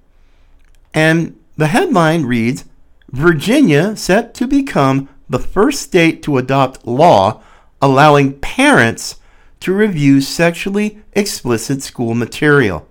And 0.92 1.39
the 1.60 1.68
headline 1.68 2.24
reads 2.24 2.64
Virginia 3.10 3.94
set 3.94 4.34
to 4.34 4.46
become 4.46 5.08
the 5.28 5.38
first 5.38 5.82
state 5.82 6.22
to 6.22 6.38
adopt 6.38 6.86
law 6.86 7.42
allowing 7.82 8.38
parents 8.40 9.20
to 9.60 9.72
review 9.74 10.20
sexually 10.20 10.98
explicit 11.12 11.82
school 11.82 12.14
material. 12.14 12.88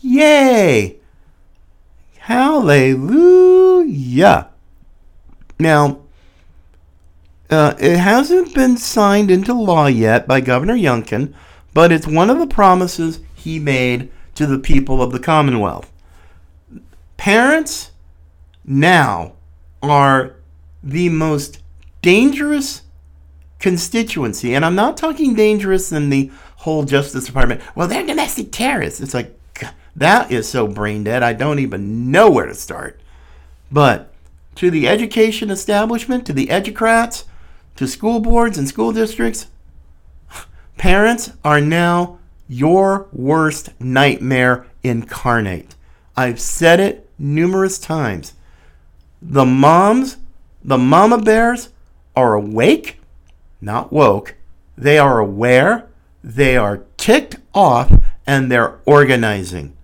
Yay! 0.00 0.96
Hallelujah! 2.18 3.30
Now, 5.58 6.00
uh, 7.50 7.74
it 7.78 7.96
hasn't 7.96 8.54
been 8.54 8.76
signed 8.76 9.30
into 9.30 9.54
law 9.54 9.86
yet 9.86 10.26
by 10.28 10.40
Governor 10.40 10.76
Youngkin 10.76 11.34
but 11.74 11.92
it's 11.92 12.06
one 12.06 12.30
of 12.30 12.38
the 12.38 12.46
promises 12.46 13.20
he 13.34 13.58
made 13.58 14.10
to 14.34 14.46
the 14.46 14.58
people 14.58 15.02
of 15.02 15.12
the 15.12 15.18
Commonwealth. 15.18 15.91
Parents 17.22 17.92
now 18.64 19.34
are 19.80 20.34
the 20.82 21.08
most 21.08 21.60
dangerous 22.02 22.82
constituency, 23.60 24.56
and 24.56 24.64
I'm 24.64 24.74
not 24.74 24.96
talking 24.96 25.36
dangerous 25.36 25.92
in 25.92 26.10
the 26.10 26.32
whole 26.56 26.82
Justice 26.82 27.26
Department. 27.26 27.60
Well, 27.76 27.86
they're 27.86 28.04
domestic 28.04 28.50
terrorists. 28.50 29.00
It's 29.00 29.14
like, 29.14 29.38
that 29.94 30.32
is 30.32 30.48
so 30.48 30.66
brain 30.66 31.04
dead, 31.04 31.22
I 31.22 31.32
don't 31.32 31.60
even 31.60 32.10
know 32.10 32.28
where 32.28 32.46
to 32.46 32.56
start. 32.56 33.00
But 33.70 34.12
to 34.56 34.68
the 34.68 34.88
education 34.88 35.48
establishment, 35.48 36.26
to 36.26 36.32
the 36.32 36.48
educrats, 36.48 37.22
to 37.76 37.86
school 37.86 38.18
boards 38.18 38.58
and 38.58 38.66
school 38.66 38.90
districts, 38.92 39.46
Parents 40.76 41.30
are 41.44 41.60
now 41.60 42.18
your 42.48 43.06
worst 43.12 43.80
nightmare 43.80 44.66
incarnate. 44.82 45.76
I've 46.16 46.40
said 46.40 46.80
it 46.80 47.01
numerous 47.18 47.78
times. 47.78 48.34
The 49.20 49.44
moms, 49.44 50.16
the 50.64 50.78
mama 50.78 51.18
bears, 51.18 51.70
are 52.16 52.34
awake, 52.34 53.00
not 53.60 53.92
woke. 53.92 54.34
They 54.76 54.98
are 54.98 55.18
aware, 55.18 55.88
they 56.24 56.56
are 56.56 56.84
ticked 56.96 57.36
off, 57.54 57.92
and 58.26 58.50
they're 58.50 58.80
organizing. 58.84 59.76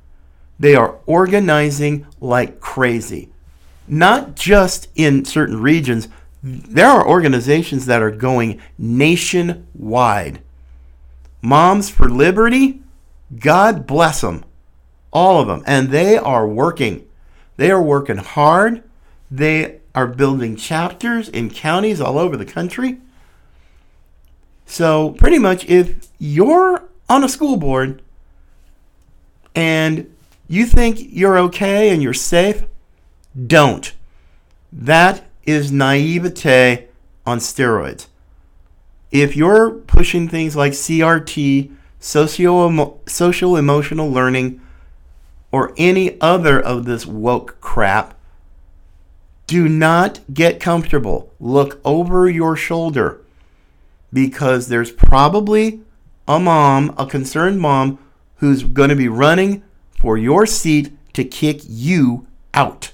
They 0.58 0.74
are 0.74 0.98
organizing 1.06 2.06
like 2.20 2.60
crazy. 2.60 3.30
Not 3.86 4.34
just 4.34 4.88
in 4.94 5.24
certain 5.24 5.60
regions, 5.60 6.08
there 6.42 6.86
are 6.86 7.06
organizations 7.06 7.86
that 7.86 8.02
are 8.02 8.10
going 8.10 8.60
nationwide. 8.76 10.40
Moms 11.42 11.88
for 11.88 12.08
Liberty, 12.08 12.80
God 13.38 13.86
bless 13.86 14.20
them. 14.20 14.44
All 15.12 15.40
of 15.40 15.48
them. 15.48 15.62
And 15.66 15.90
they 15.90 16.16
are 16.16 16.46
working. 16.46 17.07
They 17.58 17.72
are 17.72 17.82
working 17.82 18.18
hard. 18.18 18.84
They 19.30 19.80
are 19.94 20.06
building 20.06 20.54
chapters 20.56 21.28
in 21.28 21.50
counties 21.50 22.00
all 22.00 22.18
over 22.18 22.36
the 22.36 22.46
country. 22.46 22.98
So, 24.64 25.10
pretty 25.10 25.38
much, 25.38 25.66
if 25.66 26.08
you're 26.18 26.84
on 27.08 27.24
a 27.24 27.28
school 27.28 27.56
board 27.56 28.00
and 29.56 30.14
you 30.46 30.66
think 30.66 30.98
you're 31.00 31.38
okay 31.38 31.90
and 31.90 32.00
you're 32.00 32.14
safe, 32.14 32.62
don't. 33.46 33.92
That 34.72 35.24
is 35.44 35.72
naivete 35.72 36.86
on 37.26 37.38
steroids. 37.38 38.06
If 39.10 39.34
you're 39.34 39.70
pushing 39.70 40.28
things 40.28 40.54
like 40.54 40.72
CRT, 40.72 41.74
socio 41.98 43.00
social 43.06 43.56
emotional 43.56 44.10
learning, 44.10 44.60
or 45.50 45.72
any 45.76 46.20
other 46.20 46.60
of 46.60 46.84
this 46.84 47.06
woke 47.06 47.60
crap, 47.60 48.14
do 49.46 49.68
not 49.68 50.20
get 50.32 50.60
comfortable. 50.60 51.32
Look 51.40 51.80
over 51.84 52.28
your 52.28 52.54
shoulder 52.54 53.22
because 54.12 54.68
there's 54.68 54.92
probably 54.92 55.80
a 56.26 56.38
mom, 56.38 56.94
a 56.98 57.06
concerned 57.06 57.60
mom, 57.60 57.98
who's 58.36 58.62
going 58.62 58.90
to 58.90 58.96
be 58.96 59.08
running 59.08 59.62
for 59.90 60.16
your 60.16 60.46
seat 60.46 60.92
to 61.14 61.24
kick 61.24 61.60
you 61.66 62.26
out. 62.54 62.92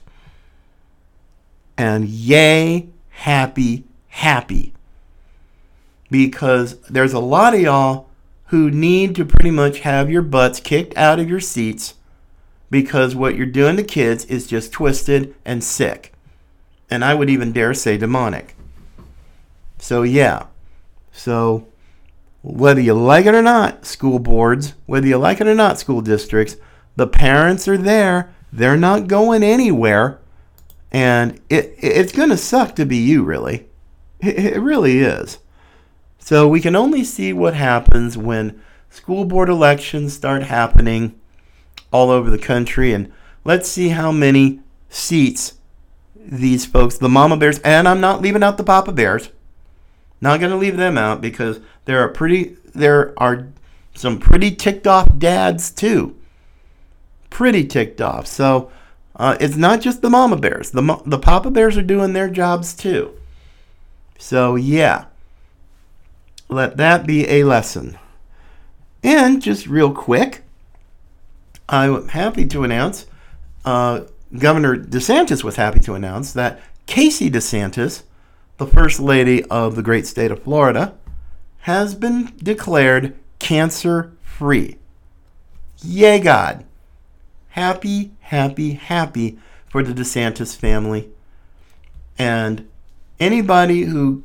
And 1.77 2.09
yay, 2.09 2.89
happy, 3.11 3.85
happy. 4.09 4.73
Because 6.11 6.81
there's 6.83 7.13
a 7.13 7.19
lot 7.19 7.55
of 7.55 7.61
y'all 7.61 8.09
who 8.47 8.71
need 8.71 9.17
to 9.17 9.25
pretty 9.25 9.51
much 9.51 9.81
have 9.81 10.09
your 10.09 10.23
butts 10.23 10.61
kicked 10.61 10.97
out 10.97 11.19
of 11.19 11.29
your 11.29 11.41
seats 11.41 11.95
because 12.75 13.15
what 13.15 13.37
you're 13.37 13.47
doing 13.47 13.77
to 13.77 13.83
kids 13.83 14.25
is 14.25 14.47
just 14.47 14.73
twisted 14.73 15.35
and 15.45 15.63
sick 15.63 16.15
and 16.91 17.05
I 17.05 17.15
would 17.15 17.31
even 17.31 17.53
dare 17.53 17.75
say 17.75 17.97
demonic. 17.97 18.55
So, 19.79 20.03
yeah. 20.03 20.47
So, 21.13 21.67
whether 22.43 22.81
you 22.81 22.95
like 22.95 23.27
it 23.27 23.35
or 23.35 23.43
not, 23.43 23.87
school 23.87 24.19
boards, 24.19 24.75
whether 24.87 25.07
you 25.07 25.19
like 25.19 25.41
it 25.41 25.47
or 25.47 25.55
not, 25.55 25.79
school 25.79 26.01
districts, 26.01 26.57
the 26.97 27.07
parents 27.07 27.67
are 27.67 27.77
there. 27.77 28.33
They're 28.53 28.77
not 28.77 29.09
going 29.09 29.43
anywhere. 29.43 30.21
And 30.93 31.41
it, 31.51 31.75
it's 31.79 32.13
going 32.13 32.31
to 32.31 32.37
suck 32.37 32.77
to 32.77 32.87
be 32.87 32.99
you, 32.99 33.25
really. 33.25 33.67
It, 34.21 34.39
it 34.39 34.61
really 34.61 35.01
is. 35.01 35.39
So, 36.19 36.49
we 36.49 36.61
can 36.61 36.77
only 36.77 37.05
see 37.05 37.33
what 37.33 37.55
happens 37.55 38.17
when 38.17 38.63
school 38.89 39.25
board 39.25 39.49
elections 39.49 40.15
start 40.15 40.45
happening 40.45 41.19
all 41.95 42.11
over 42.11 42.29
the 42.29 42.39
country. 42.39 42.93
And 42.93 43.13
let's 43.45 43.69
see 43.69 43.91
how 43.91 44.11
many 44.11 44.59
seats 44.91 45.55
these 46.17 46.67
folks, 46.67 46.99
the 46.99 47.09
mama 47.09 47.37
bears, 47.37 47.61
and 47.61 47.87
I'm 47.87 48.01
not 48.01 48.21
leaving 48.21 48.43
out 48.43 48.57
the 48.57 48.65
papa 48.65 48.91
bears. 48.91 49.31
Not 50.21 50.41
going 50.41 50.51
to 50.51 50.59
leave 50.59 50.77
them 50.77 50.99
out 50.99 51.21
because 51.21 51.61
there 51.85 52.01
are 52.01 52.09
pretty 52.09 52.57
there 52.75 53.15
are 53.17 53.47
some 53.95 54.19
pretty 54.19 54.51
ticked 54.51 54.87
off 54.89 55.07
dads 55.17 55.71
too. 55.71 56.17
Pretty 57.31 57.65
ticked 57.65 58.01
off. 58.01 58.27
So 58.27 58.73
uh, 59.15 59.37
it's 59.39 59.57
not 59.57 59.81
just 59.81 60.03
the 60.03 60.11
mama 60.11 60.37
bears. 60.37 60.73
The 60.73 61.01
the 61.07 61.19
papa 61.19 61.51
bears 61.51 61.77
are 61.77 61.83
doing 61.83 62.13
their 62.13 62.29
jobs 62.29 62.75
too. 62.75 63.13
So 64.19 64.57
yeah, 64.57 65.05
let 66.49 66.77
that 66.79 67.07
be 67.07 67.29
a 67.29 67.45
lesson. 67.45 67.99
And 69.05 69.43
just 69.43 69.67
real 69.67 69.93
quick, 69.93 70.44
I'm 71.69 72.09
happy 72.09 72.47
to 72.47 72.65
announce 72.65 73.07
uh, 73.65 74.03
Governor 74.37 74.77
DeSantis 74.77 75.45
was 75.45 75.57
happy 75.57 75.81
to 75.81 75.95
announce 75.95 76.33
that 76.33 76.61
Casey 76.87 77.31
DeSantis, 77.31 78.03
the 78.59 78.67
First 78.67 79.01
Lady 79.01 79.45
of 79.45 79.77
the 79.77 79.83
great 79.83 80.07
state 80.07 80.31
of 80.31 80.43
Florida, 80.43 80.95
has 81.61 81.95
been 81.95 82.33
declared 82.37 83.15
cancer 83.39 84.13
free. 84.23 84.77
Yay, 85.83 86.19
God. 86.21 86.65
Happy, 87.51 88.13
happy, 88.21 88.73
happy 88.73 89.39
for 89.69 89.83
the 89.83 89.93
DeSantis 89.93 90.57
family. 90.57 91.09
And 92.19 92.69
anybody 93.19 93.83
who 93.83 94.25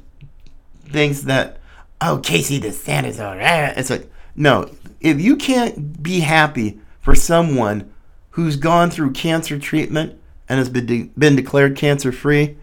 thinks 0.85 1.21
that, 1.21 1.59
oh, 2.01 2.17
Casey 2.17 2.59
DeSantis, 2.59 3.23
all 3.23 3.37
right, 3.37 3.73
it's 3.77 3.89
like, 3.89 4.09
no, 4.35 4.69
if 4.99 5.21
you 5.21 5.35
can't 5.35 6.01
be 6.01 6.21
happy 6.21 6.79
for 6.99 7.15
someone 7.15 7.93
who's 8.31 8.55
gone 8.55 8.91
through 8.91 9.11
cancer 9.11 9.57
treatment 9.57 10.19
and 10.47 10.57
has 10.57 10.69
been, 10.69 10.85
de- 10.85 11.11
been 11.17 11.35
declared 11.35 11.75
cancer 11.75 12.11
free, 12.11 12.57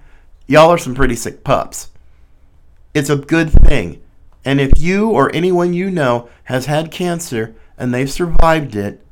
y'all 0.47 0.71
are 0.71 0.79
some 0.79 0.95
pretty 0.95 1.17
sick 1.17 1.45
pups. 1.45 1.91
It's 2.95 3.11
a 3.11 3.17
good 3.17 3.51
thing. 3.51 4.03
And 4.45 4.61
if 4.61 4.79
you 4.79 5.11
or 5.11 5.35
anyone 5.35 5.75
you 5.75 5.91
know 5.91 6.29
has 6.45 6.67
had 6.67 6.91
cancer 6.91 7.55
and 7.77 7.93
they've 7.93 8.11
survived 8.11 8.77
it, 8.77 9.05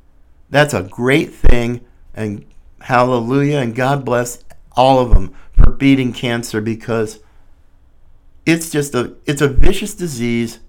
that's 0.49 0.75
a 0.75 0.85
great 0.85 1.33
thing. 1.35 1.85
And 2.15 2.45
hallelujah 2.81 3.59
and 3.59 3.75
God 3.75 4.05
bless 4.05 4.45
all 4.73 5.01
of 5.01 5.11
them 5.11 5.35
for 5.53 5.73
beating 5.73 6.13
cancer 6.13 6.61
because 6.61 7.19
it's 8.47 8.71
just 8.71 8.95
a 8.95 9.15
it's 9.25 9.41
a 9.41 9.49
vicious 9.49 9.95
disease 9.95 10.61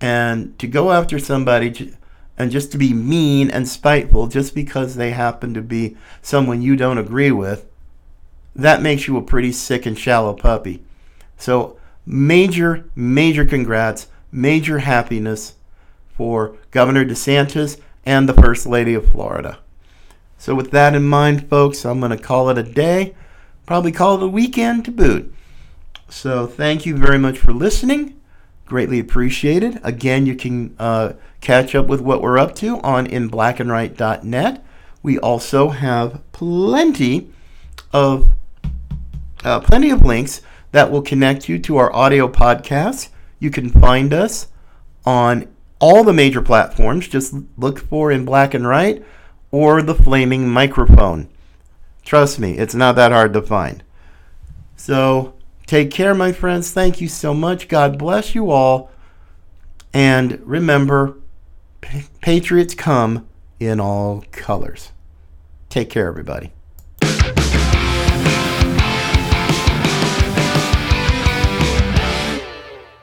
and 0.00 0.58
to 0.58 0.66
go 0.66 0.92
after 0.92 1.18
somebody 1.18 1.94
and 2.40 2.50
just 2.50 2.72
to 2.72 2.78
be 2.78 2.94
mean 2.94 3.50
and 3.50 3.68
spiteful 3.68 4.26
just 4.26 4.54
because 4.54 4.94
they 4.94 5.10
happen 5.10 5.52
to 5.52 5.60
be 5.60 5.94
someone 6.22 6.62
you 6.62 6.74
don't 6.74 6.96
agree 6.96 7.30
with, 7.30 7.66
that 8.56 8.80
makes 8.80 9.06
you 9.06 9.18
a 9.18 9.22
pretty 9.22 9.52
sick 9.52 9.84
and 9.84 9.98
shallow 9.98 10.32
puppy. 10.32 10.82
So, 11.36 11.78
major, 12.06 12.88
major 12.96 13.44
congrats, 13.44 14.06
major 14.32 14.78
happiness 14.78 15.54
for 16.16 16.56
Governor 16.70 17.04
DeSantis 17.04 17.78
and 18.06 18.26
the 18.26 18.34
First 18.34 18.64
Lady 18.64 18.94
of 18.94 19.10
Florida. 19.10 19.58
So, 20.38 20.54
with 20.54 20.70
that 20.70 20.94
in 20.94 21.04
mind, 21.04 21.46
folks, 21.50 21.84
I'm 21.84 22.00
going 22.00 22.16
to 22.16 22.22
call 22.22 22.48
it 22.48 22.56
a 22.56 22.62
day. 22.62 23.14
Probably 23.66 23.92
call 23.92 24.16
it 24.16 24.22
a 24.22 24.28
weekend 24.28 24.86
to 24.86 24.90
boot. 24.90 25.34
So, 26.08 26.46
thank 26.46 26.86
you 26.86 26.96
very 26.96 27.18
much 27.18 27.36
for 27.38 27.52
listening. 27.52 28.18
Greatly 28.64 28.98
appreciated. 28.98 29.78
Again, 29.84 30.24
you 30.24 30.36
can. 30.36 30.74
Uh, 30.78 31.12
catch 31.40 31.74
up 31.74 31.86
with 31.86 32.00
what 32.00 32.22
we're 32.22 32.38
up 32.38 32.54
to 32.56 32.78
on 32.80 33.06
inblackandright.net. 33.06 34.64
We 35.02 35.18
also 35.18 35.70
have 35.70 36.20
plenty 36.32 37.30
of 37.92 38.28
uh, 39.42 39.60
plenty 39.60 39.90
of 39.90 40.04
links 40.04 40.42
that 40.72 40.90
will 40.90 41.02
connect 41.02 41.48
you 41.48 41.58
to 41.58 41.78
our 41.78 41.92
audio 41.94 42.28
podcasts. 42.28 43.08
You 43.38 43.50
can 43.50 43.70
find 43.70 44.12
us 44.12 44.48
on 45.06 45.48
all 45.78 46.04
the 46.04 46.12
major 46.12 46.42
platforms. 46.42 47.08
Just 47.08 47.34
look 47.56 47.78
for 47.78 48.12
in 48.12 48.24
black 48.24 48.52
and 48.54 48.66
right 48.66 49.02
or 49.50 49.82
the 49.82 49.94
flaming 49.94 50.48
microphone. 50.48 51.28
Trust 52.04 52.38
me, 52.38 52.58
it's 52.58 52.74
not 52.74 52.96
that 52.96 53.12
hard 53.12 53.32
to 53.32 53.42
find. 53.42 53.82
So 54.76 55.34
take 55.66 55.90
care, 55.90 56.14
my 56.14 56.32
friends. 56.32 56.72
Thank 56.72 57.00
you 57.00 57.08
so 57.08 57.34
much. 57.34 57.68
God 57.68 57.98
bless 57.98 58.34
you 58.34 58.50
all. 58.50 58.90
And 59.92 60.40
remember, 60.44 61.16
Patriots 62.20 62.74
come 62.74 63.26
in 63.58 63.80
all 63.80 64.24
colors. 64.32 64.92
Take 65.68 65.90
care, 65.90 66.06
everybody. 66.06 66.52